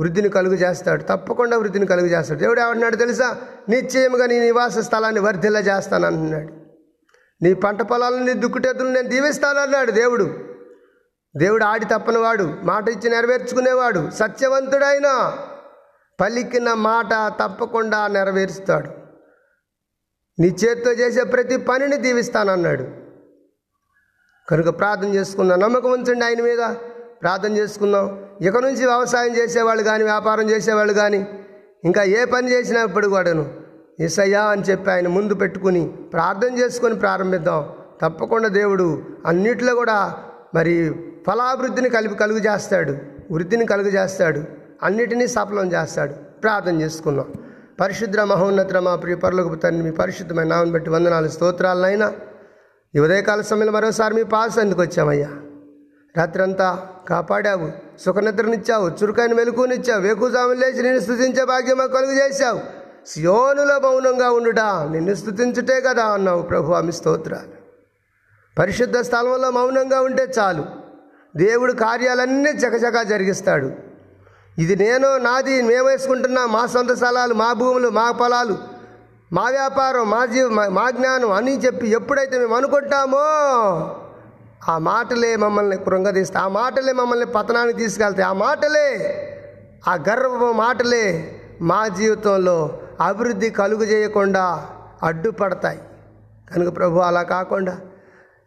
వృద్ధిని 0.00 0.28
కలుగు 0.28 0.54
చేస్తాడు. 0.54 1.02
తప్పకుండా 1.02 1.58
వృద్ధిని 1.58 1.86
కలుగు 1.86 2.06
చేస్తాడు. 2.06 2.38
దేవుడు 2.38 2.60
ఏమంటున్నాడు 2.60 2.96
తెలుసా? 2.96 3.36
నిశ్చయముగా 3.68 4.26
నీ 4.26 4.40
నివాస 4.40 4.78
స్థలాన్ని 4.78 5.20
వర్ధిల్ల 5.20 5.58
చేస్తాను 5.58 6.06
అంటున్నాడు 6.06 6.61
నీ 7.42 7.54
పంట 7.54 7.82
పొలాలను 7.82 8.24
నీ 8.24 8.32
దుక్కుటెత్తులు 8.32 8.90
నేను 8.92 9.08
దీవిస్తానన్నాడు 9.08 9.92
దేవుడు. 9.92 10.26
దేవుడు 11.34 11.64
ఆడి 11.64 11.84
తప్పనివాడు 11.84 12.44
మాట 12.62 12.88
ఇచ్చి 12.88 13.08
నెరవేర్చుకునేవాడు 13.10 14.10
సత్యవంతుడైన 14.10 15.08
పలికిన 16.20 16.68
మాట 16.74 17.12
తప్పకుండా 17.40 18.00
నెరవేరుస్తాడు. 18.08 18.90
నీ 20.38 20.48
చేత్తో 20.48 20.92
చేసే 20.92 21.22
ప్రతి 21.24 21.56
పనిని 21.56 21.96
దీవిస్తానన్నాడు 21.96 22.84
కనుక 24.48 24.78
ప్రార్థన 24.78 25.10
చేసుకున్నాం 25.14 25.60
నమ్మకం 25.60 25.90
ఉంచండి 25.92 26.24
ఆయన 26.24 26.42
మీద. 26.42 26.62
ప్రార్థన 27.22 27.52
చేసుకుందాం. 27.56 28.06
ఇక 28.42 28.56
నుంచి 28.56 28.84
వ్యవసాయం 28.86 29.32
చేసేవాళ్ళు 29.36 29.82
కానీ 29.82 30.04
వ్యాపారం 30.04 30.50
చేసేవాళ్ళు 30.50 30.92
కానీ 30.92 31.20
ఇంకా 31.84 32.02
ఏ 32.02 32.24
పని 32.24 32.52
చేసినా 32.52 32.80
ఇప్పుడు 32.82 33.08
కూడాను 33.08 33.44
ఏసయ్యా 34.00 34.42
అని 34.42 34.62
చెప్పి 34.62 34.90
ఆయన 34.90 35.08
ముందు 35.08 35.34
పెట్టుకుని 35.34 35.88
ప్రార్థన 35.88 36.58
చేసుకొని 36.58 36.94
ప్రారంభిద్దాం. 36.94 37.68
తప్పకుండా 38.02 38.48
దేవుడు 38.48 39.02
అన్నిట్లో 39.26 39.74
కూడా 39.74 40.14
మరి 40.54 40.94
ఫలాభివృద్ధిని 41.26 41.90
కలిపి 41.90 42.14
కలుగు 42.14 42.38
చేస్తాడు 42.38 42.96
వృద్ధిని 43.30 43.66
కలుగు 43.66 43.88
చేస్తాడు 43.88 44.44
అన్నిటినీ 44.82 45.26
సఫలం 45.26 45.72
చేస్తాడు. 45.72 46.12
ప్రార్థన 46.12 46.80
చేసుకుందాం. 46.80 47.32
పరిశుద్ర 47.80 48.24
మహోన్నత 48.24 48.76
మా 48.76 48.96
ప్రియ 48.96 49.14
పరులకు 49.14 49.54
తండ్రి 49.54 49.84
మీ 49.84 49.90
పరిశుద్ధమైన 49.90 50.48
నామం 50.48 50.72
బట్టి 50.72 50.90
వందనాలు 50.90 51.28
స్తోత్రాలనైనా. 51.28 52.12
ఈ 52.96 52.98
ఉదయకాల 52.98 53.40
సమయంలో 53.40 53.72
మరోసారి 53.72 54.14
మీ 54.14 54.22
పాస్ 54.22 54.58
ఎందుకు 54.58 54.80
వచ్చామయ్యా. 54.80 55.28
రాత్రంతా 56.16 56.86
కాపాడావు 57.08 57.72
సుఖనిద్రనిచ్చావు 58.00 58.88
చురుకైన 58.88 59.32
మెలకునిచ్చావు 59.32 60.00
వేకుజాము 60.00 60.52
లేచి 60.52 60.82
నేను 60.82 61.00
స్థుతించే 61.00 61.44
భాగ్యం 61.44 61.78
మాకు 61.78 61.92
కలుగు 61.92 62.12
చేశావు 62.12 62.81
సియోనుల 63.06 63.80
మౌనంగా 63.82 64.30
ఉండుట 64.30 64.60
నిన్ను 64.60 65.14
స్థుతించుటే 65.14 65.80
కదా 65.80 66.04
అన్నావు 66.04 66.42
ప్రభు 66.42 66.72
ఆమె 66.72 66.92
స్తోత్రాలు. 66.92 67.62
పరిశుద్ధ 68.58 68.98
స్థలంలో 68.98 69.50
మౌనంగా 69.50 70.00
ఉంటే 70.00 70.28
చాలు. 70.38 70.64
దేవుడు 71.36 71.72
కార్యాలన్నీ 71.72 72.50
చకచకా 72.50 73.02
జరిగిస్తాడు. 73.02 73.70
ఇది 74.58 74.76
నేను 74.76 75.16
నాది 75.16 75.62
మేము 75.62 75.88
వేసుకుంటున్నా 75.88 76.46
మా 76.46 76.66
సొంత 76.66 76.92
స్థలాలు 76.92 77.34
మా 77.34 77.52
భూములు 77.52 77.88
మా 77.88 78.10
పొలాలు 78.10 78.58
మా 79.32 79.44
వ్యాపారం 79.44 80.10
మా 80.10 80.26
జీవ 80.26 80.48
మా- 80.48 80.68
మా 80.68 80.90
జ్ఞానం 80.90 81.32
అని 81.32 81.58
చెప్పి 81.58 81.88
ఎప్పుడైతే 81.88 82.38
మేము 82.38 82.56
అనుకుంటామో 82.56 83.18
ఆ 84.72 84.78
మాటలే 84.78 85.36
మమ్మల్ని 85.36 85.76
కృంగదీస్తాయి. 85.76 86.44
ఆ 86.44 86.48
మాటలే 86.48 86.92
మమ్మల్ని 86.92 87.26
పతనానికి 87.26 87.78
తీసుకెళ్తాయి. 87.78 88.28
ఆ 88.28 88.32
మాటలే 88.32 89.18
ఆ 89.88 89.94
గర్వ 89.94 90.52
మాటలే 90.52 91.36
మా 91.60 91.88
జీవితంలో 91.88 92.81
అభివృద్ధి 93.00 93.50
కలుగు 93.50 93.84
చేయకుండా 93.84 94.66
అడ్డుపడతాయి. 95.02 95.80
కనుక 96.54 96.76
ప్రభు 96.76 96.98
అలా 96.98 97.22
కాకుండా 97.22 97.80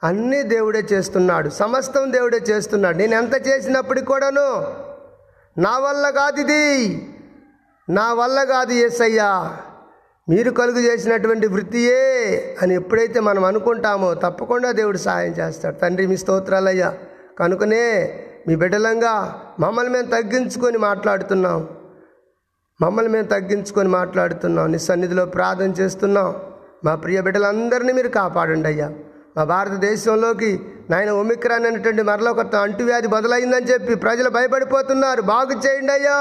అన్నీ 0.04 0.44
దేవుడే 0.44 0.80
చేస్తున్నాడు. 0.80 1.50
సమస్తం 1.50 2.14
దేవుడే 2.14 2.38
చేస్తున్నాడు. 2.38 2.98
నేను 2.98 3.16
ఎంత 3.16 3.48
చేసినప్పటికి 3.48 4.06
కూడాను 4.06 4.74
నా 5.62 5.80
వల్ల 5.80 6.10
కాదు 6.10 6.40
ఇది. 6.40 7.02
నా 7.90 8.14
వల్ల 8.14 8.44
కాదు 8.44 8.74
ఏసయ్యా. 8.74 9.58
మీరు 10.30 10.52
కలుగు 10.52 10.80
చేసినటువంటి 10.80 11.48
వృత్తియే 11.48 12.58
అని 12.62 12.76
ఎప్పుడైతే 12.76 13.20
మనం 13.20 13.46
అనుకుంటామో 13.46 14.14
తప్పకుండా 14.14 14.72
దేవుడు 14.72 14.98
సహాయం 14.98 15.32
చేస్తాడు. 15.32 15.76
తండ్రి 15.76 16.08
మీ 16.08 16.18
స్తోత్రాలయ్యా. 16.18 16.94
కనుకనే 17.40 18.14
మీ 18.48 18.56
బిడ్డలంగా 18.56 19.42
మమ్మల్ని 19.60 19.94
మేము 19.94 20.06
తగ్గించుకొని 20.06 20.78
మాట్లాడుతున్నాం. 20.78 21.70
మమ్మల్ని 22.82 23.12
మేము 23.12 23.28
తగ్గించుకొని 23.28 23.90
మాట్లాడుతున్నాం 23.90 24.72
నీ 24.72 24.80
సన్నిధిలో 24.80 25.26
ప్రార్థన 25.26 25.66
చేస్తున్నాం. 25.66 26.36
మా 26.86 26.96
ప్రియ 26.96 27.22
బిడ్డలందరినీ 27.22 27.94
మీరు 27.94 28.08
కాపాడండి 28.08 28.68
అయ్యా. 28.68 28.92
మా 29.38 29.44
భారతదేశంలోకి 29.44 30.62
నాయన 30.90 31.10
ఒమిక్రాన్ 31.10 31.66
అనేటువంటి 31.66 32.02
మరలో 32.02 32.34
కొత్త 32.34 32.56
అంటువ్యాధి 32.56 33.08
మొదలైందని 33.08 33.66
చెప్పి 33.66 33.96
ప్రజలు 33.96 34.30
భయపడిపోతున్నారు. 34.30 35.22
బాగు 35.22 35.68
చేయండి 35.68 35.92
అయ్యా. 35.92 36.16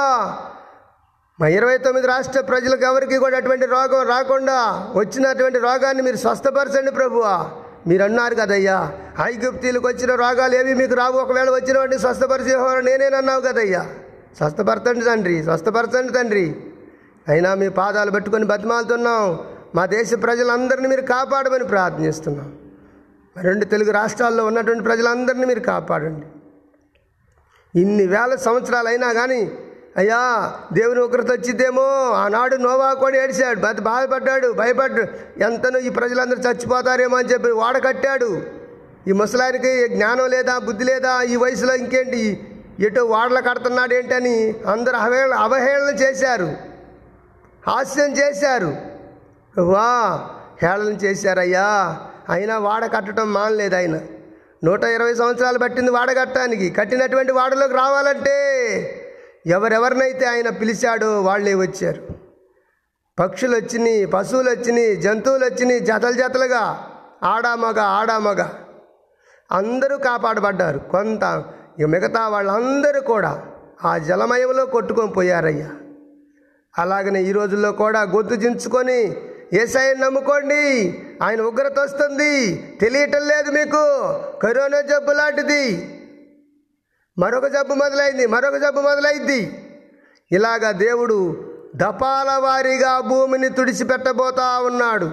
మా 1.40 1.46
ఇరవై 1.46 1.78
తొమ్మిది 1.78 2.06
రాష్ట్ర 2.06 2.40
ప్రజలకు 2.40 2.84
ఎవరికి 2.84 3.18
కూడా 3.18 3.36
అటువంటి 3.36 3.66
రోగం 3.66 4.08
రాకుండా 4.08 4.88
వచ్చినటువంటి 4.94 5.58
రోగాన్ని 5.58 6.02
మీరు 6.02 6.16
స్వస్థపరచండి 6.16 6.90
ప్రభువా. 6.90 7.50
మీరు 7.86 8.02
అన్నారు 8.02 8.34
కదయ్యా 8.34 8.92
ఐగుప్తీలకు 9.22 9.88
వచ్చిన 9.88 10.14
రోగాలు 10.14 10.54
ఏవి 10.54 10.74
మీకు 10.74 10.94
రావు. 10.94 11.18
ఒకవేళ 11.18 11.50
వచ్చిన 11.50 11.78
వాటిని 11.78 11.98
స్వస్థపరిచేవారు 11.98 12.80
నేనేనన్నావు 12.80 13.40
కదయ్యా. 13.40 13.86
స్వస్థపరచండి 14.38 15.04
తండ్రి 15.04 15.42
స్వస్థపరచండి 15.42 16.12
తండ్రి. 16.12 16.56
అయినా 17.28 17.54
మీ 17.54 17.68
పాదాలు 17.68 18.10
పెట్టుకొని 18.10 18.44
బతిమాలుతున్నాం. 18.44 19.38
మా 19.74 19.86
దేశ 19.86 20.10
ప్రజలందరినీ 20.22 20.88
మీరు 20.88 21.00
కాపాడమని 21.00 21.64
ప్రార్థిస్తున్నాం. 21.64 22.58
రెండు 23.42 23.64
తెలుగు 23.64 23.92
రాష్ట్రాల్లో 23.92 24.46
ఉన్నటువంటి 24.46 24.84
ప్రజలందరినీ 24.84 25.46
మీరు 25.46 25.60
కాపాడండి. 25.60 26.26
ఇన్ని 27.80 28.06
వేల 28.06 28.34
సంవత్సరాలు 28.34 28.88
అయినా 28.88 29.12
కానీ 29.12 29.52
అయ్యా 29.96 30.20
దేవుని 30.72 31.00
ఒకరితో 31.00 31.32
వచ్చిద్దేమో. 31.32 31.86
ఆనాడు 32.12 32.56
నోవా 32.56 32.92
కూడా 32.92 33.16
ఏడిశాడు 33.16 33.60
బతి 33.60 33.82
బాధపడ్డాడు 33.82 34.52
భయపడ్డాడు 34.52 35.42
ఎంతనో 35.42 35.78
ఈ 35.78 35.88
ప్రజలందరూ 35.88 36.50
చచ్చిపోతారేమో 36.50 37.16
అని 37.16 37.28
చెప్పి 37.28 37.50
వాడ 37.50 37.84
కట్టాడు. 37.84 38.42
ఈ 39.08 39.12
ముసలానికి 39.12 39.88
జ్ఞానం 39.88 40.26
లేదా 40.30 40.58
బుద్ధి 40.58 40.84
లేదా 40.84 41.22
ఈ 41.22 41.36
వయసులో 41.36 41.74
ఇంకేంటి? 41.74 42.50
ఎటో 42.80 43.04
వాడలు 43.04 43.40
కడుతున్నాడు 43.40 43.94
ఏంటని 43.94 44.54
అందరూ 44.66 44.96
అవహేళన 44.96 45.34
అవహేళన 45.34 45.94
చేశారు. 45.94 46.52
హాస్యం 47.66 48.12
చేశారు. 48.12 48.76
వా 49.60 50.28
హేళన 50.62 50.88
చేశారయ్యా. 50.88 51.98
అయినా 52.28 52.58
వాడ 52.58 52.92
కట్టడం 52.94 53.32
మానలేదు 53.32 53.74
ఆయన. 53.74 54.00
నూట 54.64 54.84
ఇరవై 54.84 55.14
సంవత్సరాలు 55.14 55.58
పట్టింది 55.58 55.90
వాడ 55.90 56.18
కట్టడానికి. 56.18 56.70
కట్టినటువంటి 56.70 57.32
వాడలోకి 57.32 57.74
రావాలంటే 57.74 58.30
ఎవరెవరినైతే 59.46 60.26
ఆయన 60.26 60.48
పిలిచాడో 60.48 61.22
వాళ్ళే 61.22 61.54
వచ్చారు. 61.54 62.08
పక్షులు 63.18 63.56
వచ్చినాయి 63.56 64.06
పశువులు 64.06 64.50
వచ్చినాయి 64.50 64.96
జంతువులు 64.96 65.44
వచ్చినాయి 65.44 65.80
జతలు 65.80 66.12
జతలుగా. 66.12 66.90
ఆడామగ 67.22 67.78
ఆడామగ. 67.78 68.48
అందరూ 69.52 69.98
కాపాడబడ్డారు. 69.98 70.78
కొంత 70.78 71.44
ఇక 71.78 71.86
మిగతా 71.86 72.28
వాళ్ళందరూ 72.28 73.00
కూడా 73.00 73.46
ఆ 73.84 73.98
జలమయంలో 73.98 74.66
కొట్టుకొని 74.66 75.12
పోయారయ్యా. 75.12 75.70
అలాగనే 76.78 77.22
ఈ 77.22 77.32
రోజుల్లో 77.32 77.72
కూడా 77.72 78.02
గొంతు 78.02 78.34
చించుకొని 78.34 79.16
ఏసాయిని 79.52 80.00
నమ్ముకోండి. 80.00 80.94
ఆయన 81.22 81.42
ఉగ్రత 81.42 81.78
వస్తుంది. 81.78 82.56
తెలియటం 82.80 83.28
లేదు 83.28 83.50
మీకు. 83.50 83.82
కరోనా 84.42 84.80
జబ్బు 84.80 85.12
లాంటిది. 85.12 85.90
మరొక 87.18 87.46
జబ్బు 87.46 87.74
మొదలైంది. 87.74 88.26
మరొక 88.26 88.56
జబ్బు 88.56 88.80
మొదలైంది. 88.80 89.68
ఇలాగా 90.32 90.70
దేవుడు 90.70 91.50
దపాల 91.76 92.36
వారీగా 92.38 93.00
భూమిని 93.00 93.48
తుడిచిపెట్టబోతా 93.48 94.60
ఉన్నాడు. 94.60 95.10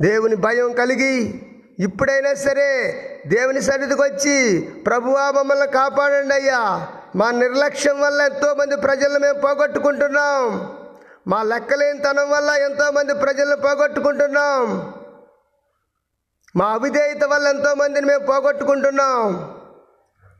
దేవుని 0.00 0.36
భయం 0.36 0.72
కలిగి 0.72 1.46
ఇప్పుడైనా 1.78 2.34
సరే 2.34 3.00
దేవుని 3.26 3.62
సన్నిధికి 3.62 4.02
వచ్చి 4.02 4.60
ప్రభువా 4.86 5.30
మమ్మల్ని 5.30 5.66
కాపాడండి 5.66 6.34
అయ్యా. 6.34 6.88
మా 7.16 7.30
నిర్లక్ష్యం 7.30 8.00
వల్ల 8.00 8.20
ఎంతోమంది 8.20 8.76
ప్రజలను 8.76 9.18
మేము 9.18 9.40
పోగొట్టుకుంటున్నాం. 9.40 10.72
మా 11.28 11.42
లెక్కలేనితనం 11.42 12.30
వల్ల 12.30 12.50
ఎంతోమంది 12.50 13.14
ప్రజలను 13.14 13.56
పోగొట్టుకుంటున్నాం. 13.56 14.94
మా 16.56 16.66
అవిధేయత 16.66 17.24
వల్ల 17.24 17.48
ఎంతోమందిని 17.48 18.06
మేము 18.06 18.26
పోగొట్టుకుంటున్నాం. 18.26 19.54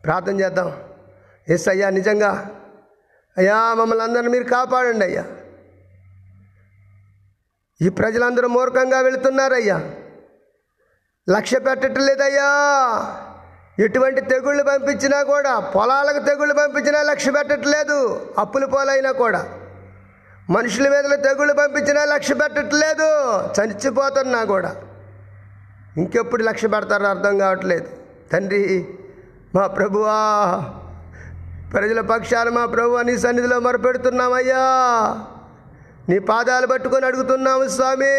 ప్రార్థన 0.04 0.40
చేద్దాం. 0.40 0.82
ఎస్ 1.48 1.68
అయ్యా 1.68 1.90
నిజంగా. 1.90 2.50
అయ్యా 3.38 3.74
మమ్మల్ని 3.74 4.04
అందరిని 4.04 4.28
మీరు 4.28 4.44
కాపాడండి 4.44 5.04
అయ్యా. 5.04 5.24
ఈ 7.82 7.88
ప్రజలందరూ 7.88 8.48
మూర్ఖంగా 8.48 9.00
వెళుతున్నారయ్యా. 9.00 9.80
లక్ష్య 11.30 11.58
పెట్టట్లేదయ్యా. 11.58 12.48
ఎటువంటి 13.78 14.20
తెగుళ్ళు 14.20 14.62
పంపించినా 14.62 15.22
కూడా 15.22 15.58
పొలాలకు 15.58 16.18
తెగుళ్ళు 16.18 16.54
పంపించినా 16.54 17.02
లక్ష్య 17.02 17.30
పెట్టట్లేదు. 17.30 18.26
అప్పుల 18.38 18.64
పోలైనా 18.64 19.12
కూడా. 19.12 19.46
మనుషుల 20.50 20.88
మీద 20.88 21.18
తెగుళ్ళు 21.18 21.54
పంపించినా 21.54 22.04
లక్ష్య 22.04 22.34
పెట్టట్లేదు. 22.34 23.40
చనిచిపోతున్నా 23.40 24.44
కూడా. 24.44 24.76
ఇంకెప్పుడు 25.96 26.42
లక్ష్య 26.42 26.68
పెడతారో 26.68 27.06
అర్థం 27.06 27.38
కావట్లేదు. 27.38 27.86
తండ్రి 28.32 28.88
మా 29.54 29.66
ప్రభువా 29.66 30.64
ప్రజల 31.72 32.00
పక్షాన 32.00 32.48
మా 32.48 32.66
ప్రభు 32.66 32.96
నీ 32.96 33.18
సన్నిధిలో 33.18 33.60
మొరపెడుతున్నామయ్యా. 33.60 34.62
నీ 36.08 36.18
పాదాలు 36.18 36.66
పట్టుకొని 36.66 37.06
అడుగుతున్నాము 37.06 37.68
స్వామి. 37.68 38.14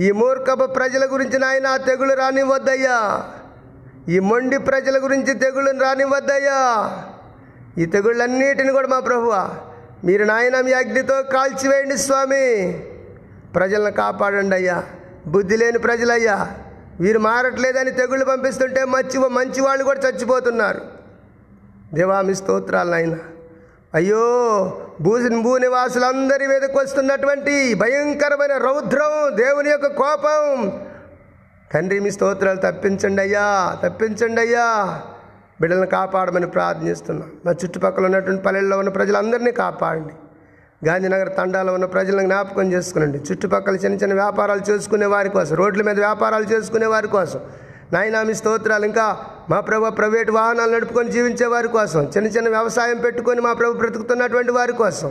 ఈ 0.00 0.10
మూర్ఖపు 0.10 0.66
ప్రజల 0.66 1.08
గురించి 1.12 1.38
నాయన 1.38 1.66
ఆ 1.66 1.76
తెగులు 1.76 2.14
రానివ్వద్దయ్యా. 2.14 3.22
ఈ 4.08 4.18
మొండి 4.18 4.58
ప్రజల 4.58 5.04
గురించి 5.04 5.34
తెగుళ్ళను 5.34 5.80
రానివ్వద్దయ్యా. 5.80 6.90
ఈ 7.78 7.86
తెగుళ్ళన్నిటిని 7.86 8.72
కూడా 8.72 8.88
మా 8.88 9.00
ప్రభువ 9.00 9.54
మీరు 10.04 10.24
నాయన 10.24 10.60
మీ 10.60 10.72
అగ్నితో 10.72 11.22
కాల్చివేయండి 11.22 11.98
స్వామి. 11.98 12.72
ప్రజలను 13.54 13.90
కాపాడండి 13.90 14.56
అయ్యా. 14.56 14.84
బుద్ధి 15.26 15.56
లేని 15.56 15.78
ప్రజలయ్యా. 15.78 16.48
వీరు 17.00 17.18
మారట్లేదని 17.18 17.90
తెగుళ్ళు 17.90 18.24
పంపిస్తుంటే 18.24 18.84
మంచి 18.84 19.18
మంచి 19.18 19.60
వాళ్ళు 19.60 19.84
కూడా 19.84 20.00
చచ్చిపోతున్నారు. 20.00 20.80
దేవామి 21.94 22.34
స్తోత్రాలు 22.34 22.90
నాయన. 22.90 23.16
అయ్యో 23.94 24.85
భూ 25.00 25.18
భూ 25.42 25.58
నివాసులందరి 25.58 26.46
మీదకి 26.46 26.78
వస్తున్నటువంటి 26.78 27.74
భయంకరమైన 27.74 28.52
రౌద్రం 28.52 29.36
దేవుని 29.36 29.70
యొక్క 29.70 29.86
కోపం. 29.86 30.72
తండ్రి 31.74 32.00
మీ 32.00 32.10
స్తోత్రాలు 32.10 32.60
తప్పించండి 32.60 33.22
అయ్యా 33.22 33.76
తప్పించండి 33.84 34.40
అయ్యా. 34.40 35.00
బిడ్డలను 35.60 35.86
కాపాడమని 35.86 36.46
ప్రార్థిస్తున్నాం. 36.46 37.30
మా 37.46 37.52
చుట్టుపక్కల 37.52 38.04
ఉన్నటువంటి 38.04 38.42
పల్లెల్లో 38.42 38.78
ఉన్న 38.78 38.88
ప్రజలందరినీ 38.88 39.52
కాపాడండి. 39.52 40.14
గాంధీనగర్ 40.88 41.36
తండాలో 41.36 41.72
ఉన్న 41.72 41.84
ప్రజలను 41.84 42.22
జ్ఞాపకం 42.22 42.72
చేసుకునండి. 42.72 43.18
చుట్టుపక్కల 43.18 43.76
చిన్న 43.76 43.96
చిన్న 43.96 44.14
వ్యాపారాలు 44.14 44.70
చేసుకునే 44.70 45.06
వారి 45.06 45.28
కోసం 45.28 45.56
రోడ్ల 45.56 45.82
మీద 45.82 45.98
వ్యాపారాలు 45.98 46.44
చేసుకునే 46.44 46.86
వారి 46.86 47.08
కోసం. 47.08 47.40
నాయనా 47.94 48.20
మీ 48.28 48.34
స్తోత్రాలు. 48.40 48.84
ఇంకా 48.90 49.06
మా 49.50 49.58
ప్రభు 49.68 49.90
ప్రైవేట్ 49.98 50.30
వాహనాలు 50.36 50.70
నడుపుకొని 50.76 51.10
జీవించే 51.16 51.46
వారి 51.52 51.68
కోసం 51.76 52.02
చిన్న 52.14 52.28
చిన్న 52.36 52.48
వ్యవసాయం 52.48 52.98
పెట్టుకొని 53.04 53.40
మా 53.46 53.52
ప్రభు 53.60 53.78
బ్రతుకుతున్నటువంటి 53.82 54.52
వారి 54.58 54.74
కోసం 54.82 55.10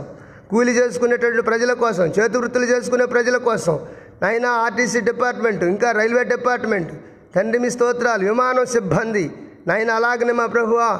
కూలి 0.50 0.72
చేసుకునేటువంటి 0.78 1.42
ప్రజల 1.50 1.72
కోసం 1.84 2.06
చేతి 2.16 2.36
వృత్తులు 2.38 2.66
చేసుకునే 2.72 3.06
ప్రజల 3.14 3.36
కోసం 3.48 3.76
నైనా 4.22 4.50
ఆర్టీసీ 4.64 5.00
డిపార్ట్మెంట్ 5.08 5.62
ఇంకా 5.64 5.88
రైల్వే 5.92 6.24
డిపార్ట్మెంట్ 6.34 6.92
తండ్రి 7.34 7.58
మీ 7.64 7.70
స్తోత్రాలు 7.70 8.24
విమానం 8.24 8.66
సిబ్బంది 8.74 9.24
నాయన 9.68 9.90
అలాగనే 10.00 10.34
మా 10.40 10.46
ప్రభువా 10.54 10.90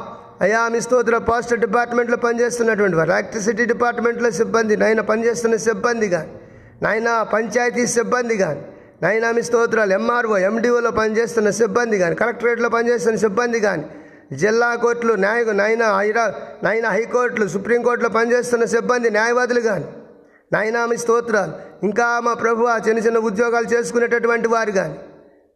అయ్యా 0.44 0.62
మీ 0.72 0.80
స్తోత్ర 0.86 1.18
పోస్ట్ 1.28 1.52
డిపార్ట్మెంట్లో 1.64 2.18
పనిచేస్తున్నటువంటి 2.24 2.96
వారు 2.96 3.12
ఎలక్ట్రిసిటీ 3.12 3.64
డిపార్ట్మెంట్లో 3.70 4.30
సిబ్బంది 4.40 4.74
నాయన 4.76 5.02
పనిచేస్తున్న 5.10 5.56
సిబ్బంది 5.66 6.08
కానీ 6.08 6.32
నాయన 6.82 7.10
పంచాయతీ 7.32 7.84
సిబ్బంది 7.94 8.36
కానీ 8.36 8.62
నైనామి 9.02 9.42
స్తోత్రాలు 9.42 9.92
ఎంఆర్ఓ 9.92 10.36
ఎండిఓలో 10.48 10.90
పనిచేస్తున్న 10.98 11.48
సిబ్బంది 11.58 11.96
కానీ 11.98 12.14
కలెక్టరేట్లో 12.14 12.68
పనిచేస్తున్న 12.68 13.16
సిబ్బంది 13.16 13.58
కానీ 13.60 13.84
జిల్లా 14.34 14.70
కోర్టులు 14.74 15.14
న్యాయ 15.16 15.52
నైనా 15.54 15.88
హైరా 15.96 16.24
నైనా 16.64 16.88
హైకోర్టులు 16.90 17.46
సుప్రీంకోర్టులో 17.48 18.10
పనిచేస్తున్న 18.10 18.64
సిబ్బంది 18.66 19.10
న్యాయవాదులు 19.10 19.60
కానీ 19.60 19.88
నైనామి 20.52 20.96
స్తోత్రాలు 20.98 21.54
ఇంకా 21.82 22.06
మా 22.20 22.32
ప్రభు 22.34 22.64
చిన్న 22.86 22.98
చిన్న 22.98 23.20
ఉద్యోగాలు 23.24 23.68
చేసుకునేటటువంటి 23.74 24.48
వారు 24.48 24.72
కానీ 24.72 24.96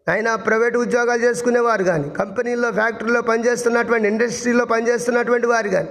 అయినా 0.07 0.31
ప్రైవేట్ 0.45 0.77
ఉద్యోగాలు 0.77 1.21
చేసుకునేవారు 1.21 1.85
కానీ 1.85 2.07
కంపెనీల్లో 2.11 2.69
ఫ్యాక్టరీలో 2.73 3.21
పనిచేస్తున్నటువంటి 3.23 4.07
ఇండస్ట్రీలో 4.09 4.65
పనిచేస్తున్నటువంటి 4.65 5.47
వారు 5.47 5.69
కానీ 5.69 5.91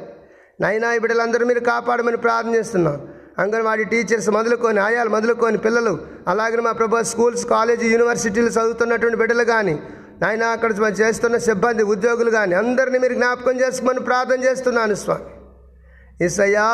నైనా 0.60 0.88
ఈ 0.96 1.00
బిడ్డలందరూ 1.00 1.44
మీరు 1.46 1.62
కాపాడమని 1.66 2.18
ప్రార్థన 2.18 2.54
చేస్తున్నాను 2.56 3.02
అంగన్వాడీ 3.38 3.84
టీచర్స్ 3.84 4.30
మొదలుకొని 4.30 4.80
ఆయాలు 4.80 5.10
మొదలుకొని 5.10 5.58
పిల్లలు 5.58 6.00
అలాగే 6.28 6.62
మా 6.68 6.72
ప్రభు 6.72 7.04
స్కూల్స్ 7.04 7.46
కాలేజీ 7.46 7.88
యూనివర్సిటీలు 7.92 8.48
చదువుతున్నటువంటి 8.48 9.18
బిడ్డలు 9.18 9.44
కానీ 9.44 9.80
నాయన 10.22 10.44
అక్కడ 10.44 10.72
చేస్తున్న 11.00 11.38
సిబ్బంది 11.38 11.84
ఉద్యోగులు 11.84 12.30
కానీ 12.30 12.56
అందరినీ 12.56 13.00
మీరు 13.00 13.14
జ్ఞాపకం 13.14 13.60
చేసుకోమని 13.60 14.00
ప్రార్థన 14.00 14.40
చేస్తున్నాను 14.44 14.96
స్వామి. 14.96 15.28
ఇసయ్యా 16.26 16.70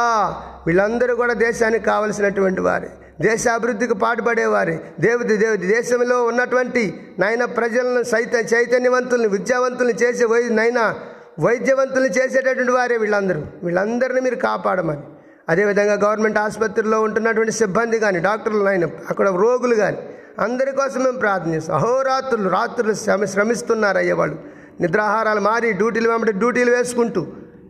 వీళ్ళందరూ 0.67 1.15
కూడా 1.15 1.33
దేశానికి 1.33 1.85
కావలసినటువంటి 1.85 2.61
వారే 2.61 2.89
దేశ 3.21 3.47
అభివృద్ధికి 3.47 3.93
పాటుపడేవారే 3.93 4.81
దేవుడి 4.99 5.37
దేవుడి 5.37 5.67
దేశంలో 5.67 6.23
ఉన్నటువంటి 6.23 6.83
నాయన 7.19 7.45
ప్రజలను 7.45 8.03
సైత 8.03 8.35
చైతన్యవంతుల్ని 8.53 9.27
విద్యావంతుల్ని 9.27 9.93
చేసే 10.03 10.25
వై 10.25 10.49
నైనా 10.49 10.95
వైద్యవంతుల్ని 11.39 12.09
చేసేటటువంటి 12.09 12.71
వారే 12.71 12.97
వీళ్ళందరూ. 12.97 13.41
వీళ్ళందరినీ 13.63 14.21
మీరు 14.21 14.35
కాపాడమని. 14.35 15.14
అదేవిధంగా 15.47 15.95
గవర్నమెంట్ 16.03 16.39
ఆసుపత్రిలో 16.39 16.97
ఉంటున్నటువంటి 17.01 17.53
సిబ్బంది 17.61 17.97
కానీ 17.99 18.19
డాక్టర్లు 18.19 18.61
నాయన 18.63 18.85
అక్కడ 19.09 19.27
రోగులు 19.43 19.75
కానీ 19.75 19.99
అందరి 20.39 20.71
కోసం 20.71 20.99
మేము 21.03 21.19
ప్రార్థన 21.19 21.51
చేస్తాం. 21.53 21.75
అహోరాత్రులు 21.79 22.49
రాత్రులు 22.49 22.93
శ్రమ 23.03 23.25
శ్రమిస్తున్నారు 23.25 23.97
అయ్యేవాళ్ళు 23.97 24.37
నిద్రాహారాలు 24.81 25.41
మారి 25.41 25.67
డ్యూటీలు 25.71 26.07
వెంబడి 26.09 26.33
డ్యూటీలు 26.41 26.71
వేసుకుంటూ 26.71 27.21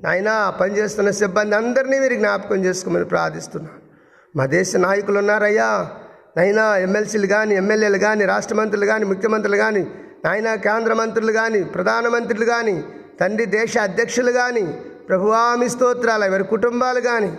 నాయన 0.03 0.29
పనిచేస్తున్న 0.59 1.09
సిబ్బంది 1.19 1.55
అందరినీ 1.55 1.97
మీరు 1.99 2.15
జ్ఞాపకం 2.15 2.59
చేసుకోమని 2.65 3.07
ప్రార్థిస్తున్నాను 3.13 3.77
మా 4.35 4.45
దేశ 4.55 4.71
నాయకులు 4.77 5.17
ఉన్నారయ్యా. 5.19 5.69
నైనా 6.37 6.63
ఎమ్మెల్సీలు 6.77 7.27
కానీ 7.27 7.53
ఎమ్మెల్యేలు 7.55 7.97
కానీ 7.97 8.23
రాష్ట్ర 8.25 8.55
మంత్రులు 8.55 8.85
కానీ 8.85 9.05
ముఖ్యమంత్రులు 9.05 9.57
కానీ 9.57 9.83
నాయన 10.25 10.49
కేంద్ర 10.65 10.93
మంత్రులు 10.93 11.31
కానీ 11.31 11.59
ప్రధానమంత్రులు 11.75 12.45
కానీ 12.45 12.75
తండ్రి 13.19 13.45
దేశ 13.53 13.73
అధ్యక్షులు 13.77 14.31
కానీ 14.31 14.65
ప్రభువామి 15.09 15.67
స్తోత్రాలు 15.69 16.25
ఎవరి 16.25 16.45
కుటుంబాలు 16.45 17.01
కానీ 17.01 17.29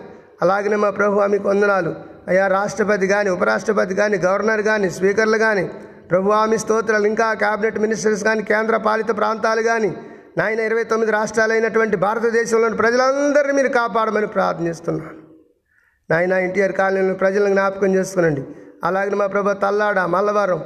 అలాగనే 0.42 0.76
మా 0.76 0.90
ప్రభువామి 0.90 1.38
వందనాలు. 1.38 1.92
అయ్యా 2.28 2.46
రాష్ట్రపతి 2.46 3.06
కానీ 3.06 3.28
ఉపరాష్ట్రపతి 3.30 3.94
కానీ 3.94 4.16
గవర్నర్ 4.26 4.62
కానీ 4.62 4.90
స్పీకర్లు 4.90 5.38
కానీ 5.38 5.64
ప్రభు 6.10 6.34
ఆమె 6.40 6.56
స్తోత్రాలు 6.56 7.06
ఇంకా 7.06 7.34
క్యాబినెట్ 7.34 7.78
మినిస్టర్స్ 7.78 8.24
కానీ 8.24 8.42
కేంద్ర 8.42 8.76
పాలిత 8.76 9.10
ప్రాంతాలు 9.20 9.62
కానీ 9.62 9.90
నాయన 10.38 10.60
ఇరవై 10.60 10.84
తొమ్మిది 10.84 11.12
రాష్ట్రాలైనటువంటి 11.12 11.96
భారతదేశంలోని 11.96 12.76
ప్రజలందరినీ 12.76 13.52
మీరు 13.52 13.68
కాపాడమని 13.68 14.26
ప్రార్థిస్తున్నాను. 14.26 15.14
నాయన 16.10 16.32
ఎన్టీఆర్ 16.32 16.72
కాలనీలో 16.72 17.14
ప్రజలను 17.14 17.52
జ్ఞాపకం 17.52 17.94
చేసుకునండి. 17.94 18.42
అలాగే 18.84 19.14
మా 19.14 19.26
ప్రభు 19.26 19.52
తల్లాడ 19.52 19.98
మల్లవరం 19.98 20.60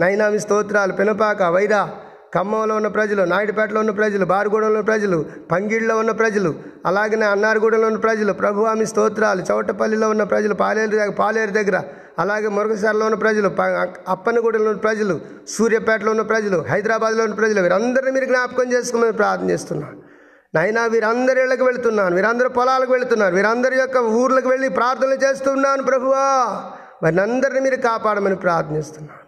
నైనామి 0.00 0.38
స్తోత్రాలు 0.38 0.92
పినపాక 0.92 1.42
వైరా 1.42 1.82
ఖమ్మంలో 2.32 2.76
ఉన్న 2.76 2.88
ప్రజలు 2.88 3.22
నాయుడుపేటలో 3.24 3.80
ఉన్న 3.80 3.90
ప్రజలు 3.90 4.24
బారుగూడెంలో 4.24 4.74
ఉన్న 4.74 4.86
ప్రజలు 4.86 5.16
పంగిళ్ళలో 5.52 5.96
ఉన్న 5.98 6.10
ప్రజలు 6.12 6.50
అలాగనే 6.86 7.26
అన్నారగూడెంలో 7.26 7.86
ఉన్న 7.86 7.98
ప్రజలు 7.98 8.32
ప్రభు 8.32 8.62
స్తోత్రాలు 8.84 9.42
చౌటపల్లిలో 9.42 10.08
ఉన్న 10.08 10.24
ప్రజలు 10.24 10.54
పాలేరు 10.54 10.90
దగ్గర 10.94 11.14
పాలేరు 11.18 11.50
దగ్గర 11.50 11.78
అలాగే 12.18 12.48
మురగసారలో 12.48 13.04
ఉన్న 13.04 13.16
ప్రజలు 13.16 13.48
ప- 13.50 13.74
ఉన్న 14.62 14.80
ప్రజలు 14.80 15.14
సూర్యాపేటలో 15.48 16.10
ఉన్న 16.10 16.22
ప్రజలు 16.22 16.60
హైదరాబాద్లో 16.68 17.24
ఉన్న 17.24 17.34
ప్రజలు 17.34 17.60
వీరందరినీ 17.60 18.10
మీరు 18.10 18.24
జ్ఞాపకం 18.24 18.72
చేసుకోమని 18.72 19.16
ప్రార్థన 19.16 19.50
చేస్తున్నాను 19.50 19.98
నైనా 20.54 20.86
వీరందరి 20.86 21.40
ఇళ్ళకి 21.40 21.62
వెళుతున్నాను 21.62 22.16
వీరందరూ 22.16 22.48
పొలాలకు 22.50 22.92
వెళుతున్నారు 22.92 23.34
వీరందరి 23.34 23.76
యొక్క 23.78 23.98
ఊర్లకు 24.16 24.48
వెళ్ళి 24.48 24.68
ప్రార్థనలు 24.70 25.18
చేస్తున్నాను 25.22 25.82
ప్రభువా 25.82 26.26
వారిని 27.02 27.20
అందరినీ 27.20 27.60
మీరు 27.60 27.76
కాపాడమని 27.86 28.36
ప్రార్థనిస్తున్నాను 28.38 29.20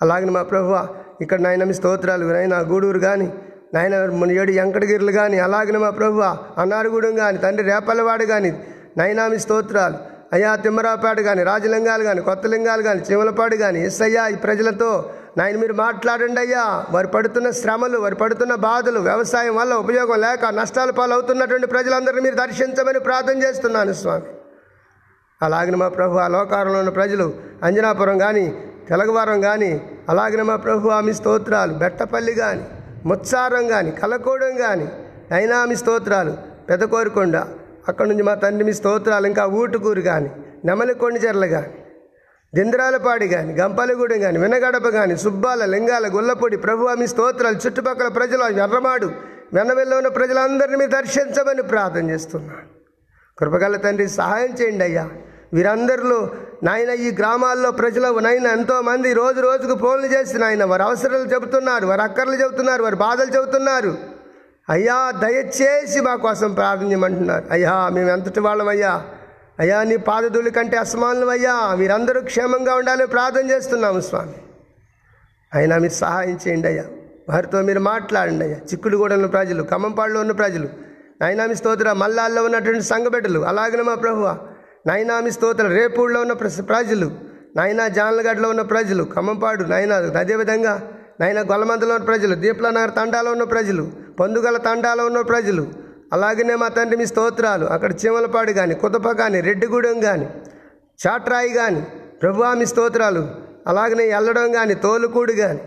అలాగే 0.00 0.30
మా 0.30 0.42
ప్రభువా 0.44 0.80
ఇక్కడ 1.24 1.38
నాయన 1.46 1.64
మీ 1.64 1.74
స్తోత్రాలు 1.78 2.24
నాయన 2.36 2.56
గూడూరు 2.70 3.00
కానీ 3.08 3.28
నాయన 3.74 3.94
ఏడు 4.40 4.52
వెంకటగిరులు 4.58 5.12
కానీ 5.20 5.38
అలాగే 5.46 5.78
మా 5.84 5.90
ప్రభు 6.00 6.20
అన్నారగూడెం 6.62 7.14
కానీ 7.22 7.38
తండ్రి 7.44 7.64
రేపల్లవాడు 7.72 8.26
కానీ 8.32 8.50
నైనామి 8.98 9.38
స్తోత్రాలు. 9.44 9.98
అయ్యా 10.34 10.50
తిమ్మరాపేట 10.64 11.18
కానీ 11.26 11.42
రాజలింగాలు 11.48 12.04
కానీ 12.08 12.20
కొత్త 12.28 12.46
లింగాలు 12.52 12.82
కానీ 12.86 13.00
చిమలపాడు 13.08 13.56
కానీ 13.56 13.80
ఎస్ 13.88 14.00
అయ్యా 14.06 14.22
ఈ 14.34 14.36
ప్రజలతో 14.44 14.88
నాయన 15.38 15.56
మీరు 15.62 15.74
మాట్లాడండి 15.82 16.40
అయ్యా. 16.44 16.64
వారు 16.94 17.08
పడుతున్న 17.16 17.48
శ్రమలు 17.60 17.98
వారు 18.04 18.16
పడుతున్న 18.22 18.54
బాధలు 18.68 19.00
వ్యవసాయం 19.08 19.54
వల్ల 19.56 19.74
ఉపయోగం 19.82 20.18
లేక 20.20 20.50
నష్టాల 20.60 20.90
పాలు 20.90 21.14
అవుతున్నటువంటి 21.16 21.68
ప్రజలందరినీ 21.74 22.22
మీరు 22.26 22.38
దర్శించమని 22.42 23.00
ప్రార్థన 23.08 23.36
చేస్తున్నాను 23.44 23.94
స్వామి. 24.02 24.26
అలాగే 25.40 25.76
మా 25.82 25.88
ప్రభు 25.98 26.20
ఆ 26.24 26.28
లోకారంలో 26.36 26.78
ఉన్న 26.78 26.92
ప్రజలు 27.00 27.26
అంజనాపురం 27.62 28.18
కానీ 28.18 28.46
తెలగవారం 28.88 29.38
కానీ 29.40 29.72
అలాగే 30.10 30.42
మా 30.50 30.56
ప్రభు 30.56 30.92
ఆమె 30.98 31.12
స్తోత్రాలు. 31.12 31.72
బెట్టపల్లి 31.82 32.34
కానీ 32.42 32.64
ముత్సారం 33.10 33.64
కానీ 33.68 33.90
కలకోడం 34.00 34.52
కానీ 34.56 34.86
అయినా 35.36 35.56
మీ 35.70 35.76
స్తోత్రాలు. 35.82 36.32
పెద్ద 36.70 36.84
కోరుకొండ 36.84 37.36
నుంచి 38.00 38.22
మా 38.22 38.34
తండ్రి 38.34 38.64
మీ 38.68 38.72
స్తోత్రాలు 38.72 39.26
ఇంకా 39.26 39.44
ఊటుకూరు 39.58 40.02
కానీ 40.10 40.30
నెమలి 40.64 40.94
కొండచెర్ల 40.94 41.46
కానీ 41.46 41.72
దింద్రాలపాడి 42.54 43.26
కానీ 43.28 43.52
గంపలగూడెం 43.60 44.20
కానీ 44.20 44.38
వినగడప 44.38 44.88
కానీ 44.88 45.14
సుబ్బాల 45.16 45.64
లింగాల 45.64 46.06
గొల్లపొడి 46.16 46.56
ప్రభు 46.56 46.88
ఆమె 46.92 47.06
స్తోత్రాలు 47.06 47.58
చుట్టుపక్కల 47.66 48.08
ప్రజలు 48.08 48.44
ఎర్రమాడు 48.66 49.08
వెన్నవెల్లో 49.54 49.96
ఉన్న 49.96 50.08
ప్రజలందరినీ 50.08 50.86
దర్శించమని 50.86 51.62
ప్రార్థన 51.62 52.04
చేస్తున్నాను. 52.10 52.66
కృపగల 53.38 53.76
తండ్రి 53.76 54.06
సహాయం 54.08 54.52
చేయండి 54.60 54.84
అయ్యా. 54.84 55.04
వీరందరిలో 55.54 56.30
నాయన 56.62 56.90
ఈ 56.90 57.10
గ్రామాల్లో 57.10 57.70
ప్రజలు 57.70 58.18
నాయన 58.18 58.46
ఎంతోమంది 58.46 59.12
రోజు 59.12 59.40
రోజుకు 59.40 59.78
ఫోన్లు 59.78 60.06
చేసి 60.06 60.38
నాయన 60.38 60.64
వారి 60.64 60.82
అవసరాలు 60.82 61.22
చెబుతున్నారు 61.22 61.86
వారి 61.86 62.02
అక్కర్లు 62.02 62.34
చెబుతున్నారు 62.34 62.82
వారి 62.82 62.96
బాధలు 62.96 63.36
చెబుతున్నారు. 63.36 63.98
అయ్యా 64.70 65.10
దయచేసి 65.10 66.00
మా 66.00 66.14
కోసం 66.14 66.52
ప్రార్థించమంటున్నారు 66.52 67.44
అయ్యా 67.50 67.88
మేము 67.88 68.10
ఎంతటి 68.10 68.40
వాళ్ళం 68.40 68.68
అయ్యా 68.68 69.02
అయ్యా 69.60 69.82
నీ 69.82 69.96
పాదధూళి 69.96 70.50
కంటే 70.50 70.76
అసమానులు 70.76 71.26
అయ్యా 71.26 71.74
మీరందరూ 71.74 72.20
క్షేమంగా 72.20 72.74
ఉండాలని 72.74 73.06
ప్రార్థన 73.06 73.50
చేస్తున్నాము 73.50 74.00
స్వామి. 74.00 74.34
అయినా 75.54 75.78
మీరు 75.78 75.92
సహాయం 75.92 76.38
చేయండి 76.48 76.68
అయ్యా. 76.68 76.84
వారితో 77.28 77.62
మీరు 77.62 77.80
మాట్లాడండి 77.80 78.44
అయ్యా. 78.44 78.58
చిక్కుడుగూడలో 78.58 79.16
ఉన్న 79.16 79.26
ప్రజలు 79.26 79.62
ఖమ్మంపాడులో 79.62 80.20
ఉన్న 80.20 80.32
ప్రజలు 80.32 80.68
నైనామి 81.20 81.56
స్తోత్ర 81.56 81.92
మల్లాల్లో 81.92 82.44
ఉన్నటువంటి 82.44 82.82
సంఘబిడ్డలు 82.82 83.40
అలాగనే 83.40 83.82
మా 83.82 83.94
ప్రభువా. 83.94 84.38
నైనామి 84.88 85.30
స్తోత్రం 85.36 85.70
రేపూడిలో 85.78 86.20
ఉన్న 86.20 86.34
ప్రజలు 86.72 87.08
నైనా 87.56 87.84
జాన్లగడ్డలో 87.88 88.48
ఉన్న 88.48 88.62
ప్రజలు 88.62 89.02
ఖమ్మంపాడు 89.14 89.64
నైనా 89.64 89.96
అదేవిధంగా 90.20 90.74
నైనా 91.20 91.40
గొల్లమందలో 91.50 91.92
ఉన్న 91.94 92.06
ప్రజలు 92.06 92.34
దీప్లనగర్ 92.34 92.92
తండాలో 92.98 93.30
ఉన్న 93.30 93.44
ప్రజలు 93.44 93.84
పొందుగల 94.20 94.56
తండాలో 94.56 95.04
ఉన్న 95.06 95.20
ప్రజలు 95.20 95.64
అలాగనే 96.12 96.54
మా 96.54 96.68
తండ్రి 96.68 96.96
మీ 96.96 97.06
స్తోత్రాలు. 97.06 97.64
అక్కడ 97.66 97.92
చీమలపాడు 97.92 98.52
కానీ 98.52 98.74
కుదప 98.74 99.08
కానీ 99.20 99.38
రెడ్డిగూడెం 99.40 99.96
కానీ 100.00 100.26
చాట్రాయి 100.98 101.48
కానీ 101.48 101.80
ప్రభు 102.22 102.42
ఆమె 102.42 102.64
స్తోత్రాలు. 102.64 103.22
అలాగనే 103.70 104.04
ఎల్లడం 104.08 104.52
కానీ 104.52 104.74
తోలుకూడు 104.74 105.32
కానీ 105.32 105.62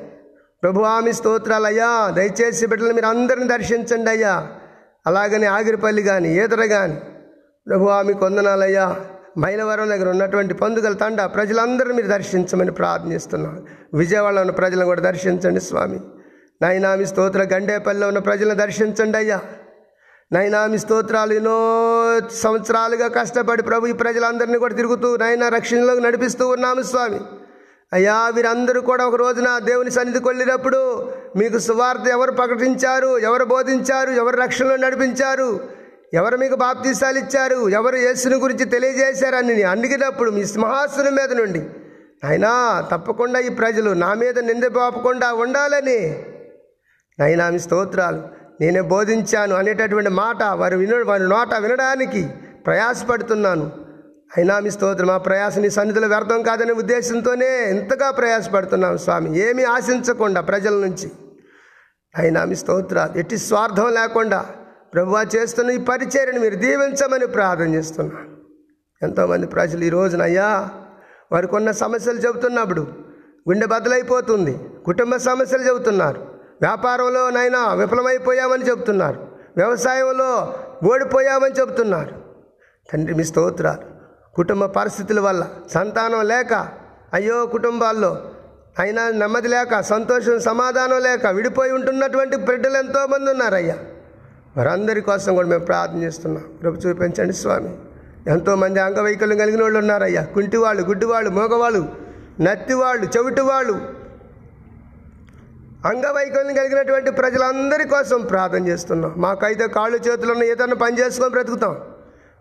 ప్రభువామి 0.64 1.12
స్తోత్రాలు 1.14 1.66
అయ్యా 1.66 1.90
దయచేసి 2.16 2.68
బిడ్డలు 2.68 2.94
మీరు 2.94 3.06
అందరిని 3.06 3.48
దర్శించండి 3.48 4.10
అయ్యా. 4.10 4.34
అలాగనే 5.08 5.48
ఆగిరిపల్లి 5.58 6.02
కానీ 6.02 6.30
ఈతర 6.38 6.64
కానీ 6.66 6.98
ప్రభువామి 7.70 8.14
కొందనాలయ్యా 8.14 8.96
మైలవరం 9.38 9.90
దగ్గర 9.90 10.10
ఉన్నటువంటి 10.10 10.54
పందుగల 10.54 10.94
తండ 10.94 11.22
ప్రజలందరూ 11.22 11.94
మీరు 11.94 12.08
దర్శించమని 12.08 12.72
ప్రార్థనిస్తున్నాం 12.72 13.66
విజయవాడలో 13.94 14.42
ఉన్న 14.42 14.52
ప్రజలను 14.52 14.86
కూడా 14.86 15.02
దర్శించండి 15.02 15.60
స్వామి. 15.60 16.00
నైనామి 16.62 17.06
స్తోత్ర 17.06 17.42
గండేపల్లిలో 17.54 18.08
ఉన్న 18.08 18.20
ప్రజలను 18.20 18.56
దర్శించండి 18.56 19.18
అయ్యా. 19.18 19.40
నైనామి 20.34 20.80
స్తోత్రాలు 20.80 21.34
ఎన్నో 21.34 21.58
సంవత్సరాలుగా 22.32 23.08
కష్టపడి 23.08 23.64
ప్రభు 23.64 23.88
ఈ 23.88 23.92
ప్రజలందరినీ 23.92 24.58
కూడా 24.58 24.76
తిరుగుతూ 24.76 25.18
నైనా 25.18 25.50
రక్షణలోకి 25.50 26.02
నడిపిస్తూ 26.02 26.48
ఉన్నాము 26.48 26.82
స్వామి. 26.82 27.20
అయ్యా 27.94 28.30
వీరందరూ 28.36 28.82
కూడా 28.82 29.06
ఒక 29.06 29.16
రోజున 29.16 29.58
దేవుని 29.58 29.92
సన్నిధికి 29.92 30.28
వెళ్ళినప్పుడు 30.28 31.12
మీకు 31.36 31.60
సువార్త 31.60 32.08
ఎవరు 32.08 32.32
ప్రకటించారు 32.32 33.18
ఎవరు 33.18 33.46
బోధించారు 33.46 34.12
ఎవరు 34.12 34.38
రక్షణలో 34.38 34.76
నడిపించారు 34.76 35.79
ఎవరు 36.14 36.38
మీకు 36.38 36.56
బాప్తీసాలు 36.56 37.20
ఇచ్చారు? 37.20 37.70
ఎవరు 37.70 37.96
యేసుని 37.96 38.36
గురించి 38.36 38.66
తెలియజేశారని 38.66 39.64
అడిగినప్పుడు 39.64 40.32
మీ 40.32 40.46
సింహాసనం 40.46 41.16
మీద 41.16 41.34
నుండి. 41.34 41.68
అయినా 42.24 42.84
తప్పకుండా 42.92 43.40
ఈ 43.40 43.50
ప్రజలు 43.50 43.92
నా 43.92 44.14
మీద 44.14 44.40
నింద 44.40 44.64
పాపకుండా 44.64 45.34
ఉండాలని. 45.34 46.26
నైనా 47.20 47.50
మీ 47.50 47.60
స్తోత్రాలు 47.60 48.24
నేనే 48.62 48.82
బోధించాను 48.82 49.56
అనేటటువంటి 49.56 50.10
మాట 50.10 50.44
వారు 50.44 50.78
విన 50.78 51.04
వారి 51.04 51.24
నోట 51.24 51.56
వినడానికి 51.56 52.28
ప్రయాసపడుతున్నాను. 52.66 53.72
అయినా 54.38 54.60
మీ 54.60 54.70
స్తోత్రం 54.70 55.08
మా 55.08 55.18
ప్రయాస 55.18 55.58
నీ 55.58 55.70
సన్నిధిలో 55.70 56.08
వ్యర్థం 56.08 56.42
కాదనే 56.42 56.72
ఉద్దేశంతోనే 56.72 57.70
ఎంతగా 57.70 58.12
ప్రయాసపడుతున్నాం 58.12 58.98
స్వామి. 58.98 59.40
ఏమీ 59.40 59.64
ఆశించకుండా 59.64 60.42
ప్రజల 60.42 60.74
నుంచి. 60.74 61.12
అయినా 62.18 62.46
మీ 62.46 62.56
స్తోత్రాలు 62.56 63.20
ఎట్టి 63.20 63.38
స్వార్థం 63.38 63.94
లేకుండా 63.94 64.46
ప్రభువా 64.94 65.26
చేస్తున్న 65.36 65.72
ఈ 65.72 65.78
పరిచర్ని 65.78 66.40
మీరు 66.40 66.56
దీవించమని 66.56 67.28
ప్రార్థన 67.28 67.76
చేస్తున్నాను. 67.76 68.22
ఎంతోమంది 69.02 69.48
ప్రజలు 69.48 69.84
ఈ 69.84 69.90
రోజున 69.90 70.22
అయ్యా 70.22 70.70
వారికి 71.32 71.56
ఉన్న 71.56 71.72
సమస్యలు 71.72 72.18
చెబుతున్నప్పుడు 72.18 72.82
గుండె 73.50 73.66
బదులైపోతుంది 73.66 74.60
కుటుంబ 74.86 75.16
సమస్యలు 75.16 75.64
చెబుతున్నారు 75.64 76.20
వ్యాపారంలో 76.62 77.30
నైనా 77.30 77.74
విఫలమైపోయామని 77.74 78.70
చెబుతున్నారు 78.70 79.28
వ్యవసాయంలో 79.58 80.56
ఓడిపోయామని 80.84 81.56
చెబుతున్నారు. 81.60 82.14
తండ్రి 82.94 83.14
మీ 83.14 83.24
స్తోత్రాలు. 83.24 83.86
కుటుంబ 84.36 84.66
పరిస్థితుల 84.66 85.20
వల్ల 85.20 85.50
సంతానం 85.74 86.28
లేక 86.28 86.54
అయ్యో 87.14 87.46
కుటుంబాల్లో 87.46 88.12
అయినా 88.80 89.10
నెమ్మది 89.10 89.48
లేక 89.48 89.80
సంతోషం 89.80 90.40
సమాధానం 90.40 91.00
లేక 91.02 91.28
విడిపోయి 91.28 91.72
ఉంటున్నటువంటి 91.72 92.36
బిడ్డలు 92.36 92.78
ఎంతోమంది 92.78 93.32
ఉన్నారయ్యా. 93.32 93.78
వారందరి 94.58 95.02
కోసం 95.02 95.36
కూడా 95.36 95.48
మేము 95.48 95.66
ప్రార్థన 95.66 96.04
చేస్తున్నాం. 96.04 96.44
కృప 96.62 96.86
చూపించండి 96.86 97.34
స్వామి. 97.34 97.78
ఎంతోమంది 98.28 98.80
అంగవైకల్యం 98.80 99.38
కలిగిన 99.38 99.62
వాళ్ళు 99.62 99.80
ఉన్నారయ్యా. 99.80 100.24
కుంటివాళ్ళు 100.24 100.84
గుడ్డివాళ్ళు 100.84 101.30
మోగవాళ్ళు 101.30 101.90
నత్తివాళ్ళు 102.42 103.06
చెవిటివాళ్ళు. 103.18 103.74
అంగవైకల్యం 105.86 106.56
కలిగినటువంటి 106.56 107.12
ప్రజలందరి 107.12 107.88
కోసం 107.88 108.22
ప్రార్థన 108.22 108.68
చేస్తున్నాం. 108.68 109.14
మాకైతే 109.18 109.68
కాళ్ళు 109.68 109.98
చేతులు 109.98 110.32
ఉన్న 110.32 110.44
ఏదైనా 110.44 110.76
పని 110.76 111.00
చేసుకొని 111.00 111.32
బ్రతుకుతాం. 111.32 111.78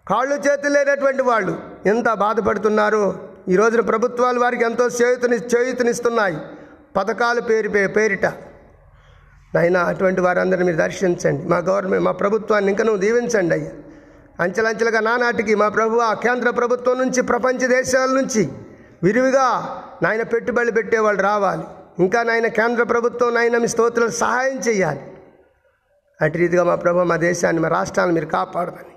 కాళ్ళు 0.09 0.35
చేతులు 0.35 0.75
లేనటువంటి 0.75 1.23
వాళ్ళు 1.23 1.59
ఎంత 1.87 2.13
బాధపడుతున్నారో. 2.13 3.19
ఈ 3.49 3.57
రోజున 3.57 3.81
ప్రభుత్వాలు 3.81 4.41
వారికి 4.41 4.65
ఎంతో 4.65 4.87
చేయుతని 4.87 5.37
చేయుతనిస్తున్నాయి. 5.37 6.39
పథకాలు 6.97 7.41
పేరు 7.41 7.69
పే- 7.69 7.89
పేరిట. 7.89 8.48
నాయన 9.55 9.77
అటువంటి 9.77 10.21
వారందరిని 10.21 10.65
మీరు 10.65 10.77
దర్శించండి. 10.77 11.49
మా 11.49 11.59
గవర్నమెంట్ 11.59 12.05
మా 12.05 12.13
ప్రభుత్వాన్ని 12.13 12.71
ఇంకా 12.71 12.85
నువ్వు 12.85 13.01
దీవించండి 13.01 13.55
అయ్యా. 13.55 13.71
అంచెలంచెలుగా 14.41 15.01
నానాటికి 15.01 15.55
మా 15.55 15.69
ప్రభు 15.69 15.99
ఆ 15.99 16.15
కేంద్ర 16.15 16.51
ప్రభుత్వం 16.51 16.99
నుంచి 16.99 17.23
ప్రపంచ 17.23 17.67
దేశాల 17.67 18.11
నుంచి 18.11 18.49
విరివిగా 19.03 19.47
నాయన 20.03 20.23
పెట్టుబడులు 20.23 20.71
పెట్టేవాళ్ళు 20.71 21.23
రావాలి. 21.23 21.63
ఇంకా 21.99 22.23
నాయన 22.23 22.47
కేంద్ర 22.47 22.83
ప్రభుత్వం 22.83 23.35
నాయన 23.35 23.59
మీ 23.59 23.67
స్తోత్రాలు 23.67 24.11
సహాయం 24.11 24.59
చేయాలి. 24.59 25.01
అటు 26.23 26.39
రీతిగా 26.39 26.65
మా 26.65 26.75
ప్రభు 26.75 26.99
మా 26.99 27.17
దేశాన్ని 27.17 27.63
మా 27.63 27.69
రాష్ట్రాన్ని 27.69 28.15
మీరు 28.15 28.27
కాపాడమని. 28.27 28.95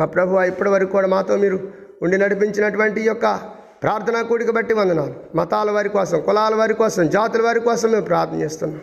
మా 0.00 0.06
ప్రభు 0.06 0.40
ఇప్పటి 0.40 0.70
వరకు 0.70 0.90
కూడా 0.90 1.06
మాతో 1.06 1.36
మీరు 1.36 1.72
ఉండి 2.02 2.18
నడిపించినటువంటి 2.18 3.00
ఈ 3.00 3.04
యొక్క 3.04 3.40
ప్రార్థనా 3.82 4.22
కూడిక 4.22 4.50
బట్టి 4.50 4.74
వందనాలు. 4.74 5.14
మతాల 5.34 5.70
వారి 5.70 5.88
కోసం 5.88 6.20
కులాల 6.20 6.54
వారి 6.54 6.74
కోసం 6.74 7.10
జాతుల 7.10 7.42
వారి 7.42 7.60
కోసం 7.60 7.90
మేము 7.90 8.04
ప్రార్థన 8.04 8.36
చేస్తున్నాం. 8.42 8.80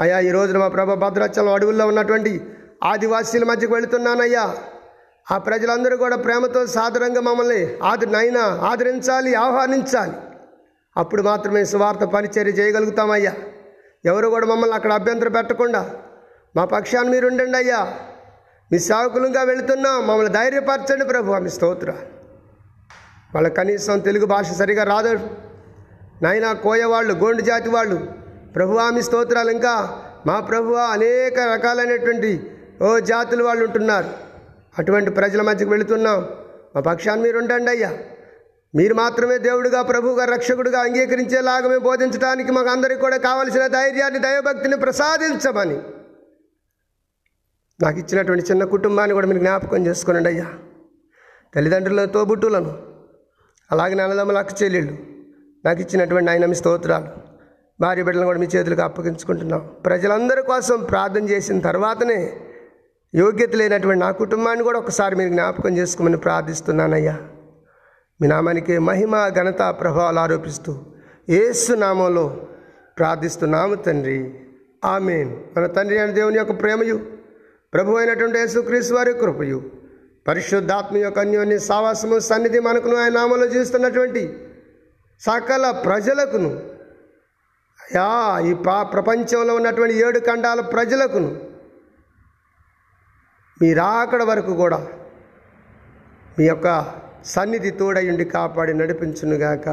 అయ్యా 0.00 0.18
ఈ 0.18 0.30
రోజున 0.30 0.58
మా 0.58 0.68
ప్రభ 0.68 0.92
భద్రాచలం 0.92 1.52
అడవుల్లో 1.52 1.86
ఉన్నటువంటి 1.86 2.46
ఆదివాసీల 2.84 3.44
మధ్యకు 3.44 3.74
వెళుతున్నానయ్యా. 3.74 4.56
ఆ 5.30 5.38
ప్రజలందరూ 5.38 5.96
కూడా 5.96 6.16
ప్రేమతో 6.16 6.66
సాధారణంగా 6.66 7.20
మమ్మల్ని 7.20 7.76
ఆది 7.82 8.06
నైనా 8.06 8.40
ఆదరించాలి 8.40 9.34
ఆహ్వానించాలి. 9.34 10.12
అప్పుడు 10.96 11.22
మాత్రమే 11.22 11.64
సువార్త 11.64 12.04
పరిచర్య 12.04 12.50
చేయగలుగుతామయ్యా. 12.50 13.34
ఎవరు 14.04 14.28
కూడా 14.28 14.46
మమ్మల్ని 14.46 14.76
అక్కడ 14.76 14.92
అభ్యంతరం 14.92 15.32
పెట్టకుండా 15.32 15.90
మా 16.56 16.64
పక్షాన్ని 16.64 17.10
మీరు 17.10 17.26
ఉండండి 17.26 17.58
అయ్యా. 17.58 17.94
మీ 18.72 18.78
సేవకులుగా 18.78 19.42
వెళుతున్నాం 19.42 20.06
మమ్మల్ని 20.06 20.32
ధైర్యపరచండి 20.32 21.04
ప్రభు 21.04 21.32
మీ 21.32 21.48
స్తోత్ర. 21.48 21.90
వాళ్ళ 23.34 23.48
కనీసం 23.48 23.98
తెలుగు 23.98 24.26
భాష 24.26 24.52
సరిగా 24.52 24.84
రాదు. 24.84 25.18
నైనా 26.22 26.52
కోయ 26.52 26.84
వాళ్ళు 26.84 27.14
గోండు 27.14 27.42
జాతి 27.42 27.68
వాళ్ళు 27.68 28.19
ప్రభువామి 28.54 29.02
స్తోత్రాలు 29.02 29.50
ఇంకా 29.50 30.02
మా 30.26 30.40
ప్రభువా 30.40 30.82
అనేక 30.82 31.38
రకాలైనటువంటి 31.38 32.50
ఓ 32.82 32.98
జాతులు 32.98 33.44
వాళ్ళు 33.44 33.64
ఉంటున్నారు. 33.64 34.10
అటువంటి 34.78 35.10
ప్రజల 35.10 35.42
మధ్యకు 35.42 35.70
వెళుతున్నాం. 35.70 36.28
మా 36.74 36.80
పక్షాన్ని 36.80 37.26
మీరు 37.26 37.38
ఉండండి 37.38 37.70
అయ్యా. 37.70 37.98
మీరు 38.74 38.94
మాత్రమే 38.94 39.38
దేవుడుగా 39.38 39.82
ప్రభువుగా 39.82 40.24
రక్షకుడుగా 40.24 40.80
అంగీకరించేలాగా 40.80 41.68
మేము 41.68 41.80
బోధించడానికి 41.80 42.52
మాకు 42.52 42.68
అందరికీ 42.68 43.00
కూడా 43.00 43.16
కావలసిన 43.16 43.66
ధైర్యాన్ని 43.66 44.18
దైవభక్తిని 44.18 44.76
ప్రసాదించమని. 44.76 45.82
నాకు 47.82 47.98
ఇచ్చినటువంటి 47.98 48.50
చిన్న 48.50 48.64
కుటుంబాన్ని 48.64 49.14
కూడా 49.14 49.26
మీరు 49.26 49.38
జ్ఞాపకం 49.38 49.86
చేసుకోనండి 49.86 50.28
అయ్యా. 50.28 50.46
తల్లిదండ్రుల 51.54 52.04
తోబుట్టులను 52.04 52.82
అలాగే 53.72 53.94
నన్నదమ్ముల 53.94 54.38
అక్క 54.38 54.62
చెల్లెళ్ళు 54.62 54.96
నాకు 55.64 55.80
ఇచ్చినటువంటి 55.80 56.30
ఆయన 56.30 56.46
మీ 56.46 56.54
స్తోత్రాలు. 56.54 57.29
భార్య 57.80 58.02
బిడ్డలను 58.02 58.26
కూడా 58.26 58.38
మీ 58.38 58.46
చేతులకు 58.46 58.80
అప్పగించుకుంటున్నాం. 58.80 59.70
ప్రజలందరి 59.86 60.42
కోసం 60.42 60.84
ప్రార్థన 60.84 61.24
చేసిన 61.24 61.60
తర్వాతనే 61.60 62.36
యోగ్యత 63.14 63.56
లేనటువంటి 63.56 64.00
నా 64.00 64.10
కుటుంబాన్ని 64.10 64.64
కూడా 64.64 64.78
ఒకసారి 64.78 65.16
మీరు 65.16 65.28
జ్ఞాపకం 65.28 65.78
చేసుకోమని 65.78 66.16
ప్రార్థిస్తున్నానయ్యా. 66.16 67.18
మీ 68.20 68.28
నామానికి 68.28 68.78
మహిమ 68.78 69.28
ఘనత 69.28 69.74
ప్రభావాలు 69.80 70.18
ఆరోపిస్తూ 70.18 70.84
ఏసు 71.28 71.72
నామంలో 71.72 72.46
ప్రార్థిస్తున్నాము 72.98 73.74
తండ్రి. 73.74 74.34
ఆమెన్. 74.84 75.36
మన 75.56 75.66
తండ్రి 75.66 75.98
అయిన 75.98 76.10
దేవుని 76.10 76.38
యొక్క 76.38 76.60
ప్రేమయు 76.62 77.00
ప్రభు 77.74 77.96
అయినటువంటి 77.96 78.38
యేసుక్రీస్తు 78.38 78.94
వారి 78.94 79.12
కృపయు 79.12 79.62
పరిశుద్ధాత్మ 80.28 80.96
యొక్క 80.96 81.18
అన్యోన్య 81.18 81.58
సావాసము 81.58 82.18
సన్నిధి 82.18 82.60
మనకును 82.60 82.96
ఆయన 82.96 83.12
నామంలో 83.12 83.46
జీవిస్తున్నటువంటి 83.46 84.34
సకల 85.20 85.70
ప్రజలకును 85.70 86.69
యా 87.94 88.38
ఈ 88.38 88.54
పా 88.54 88.82
ప్రపంచంలో 88.82 89.54
ఉన్నటువంటి 89.54 89.94
ఏడు 89.94 90.18
ఖండాల 90.18 90.60
ప్రజలకును. 90.60 91.40
మీ 93.62 93.74
రాకడ 93.74 94.22
వరకు 94.22 94.54
కూడా 94.54 94.88
మీ 96.38 96.44
యొక్క 96.46 96.94
సన్నిధి 97.24 97.70
తోడయుండి 97.70 98.24
కాపాడి 98.24 98.74
నడిపించునుగాక. 98.74 99.68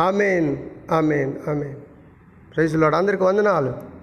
ఆమెన్ 0.00 0.70
ఆమెన్ 0.92 1.48
ఆమెన్. 1.48 1.76
ప్రైజులోడు 2.54 2.96
అందరికి 2.96 3.22
వందనాలు. 3.22 3.95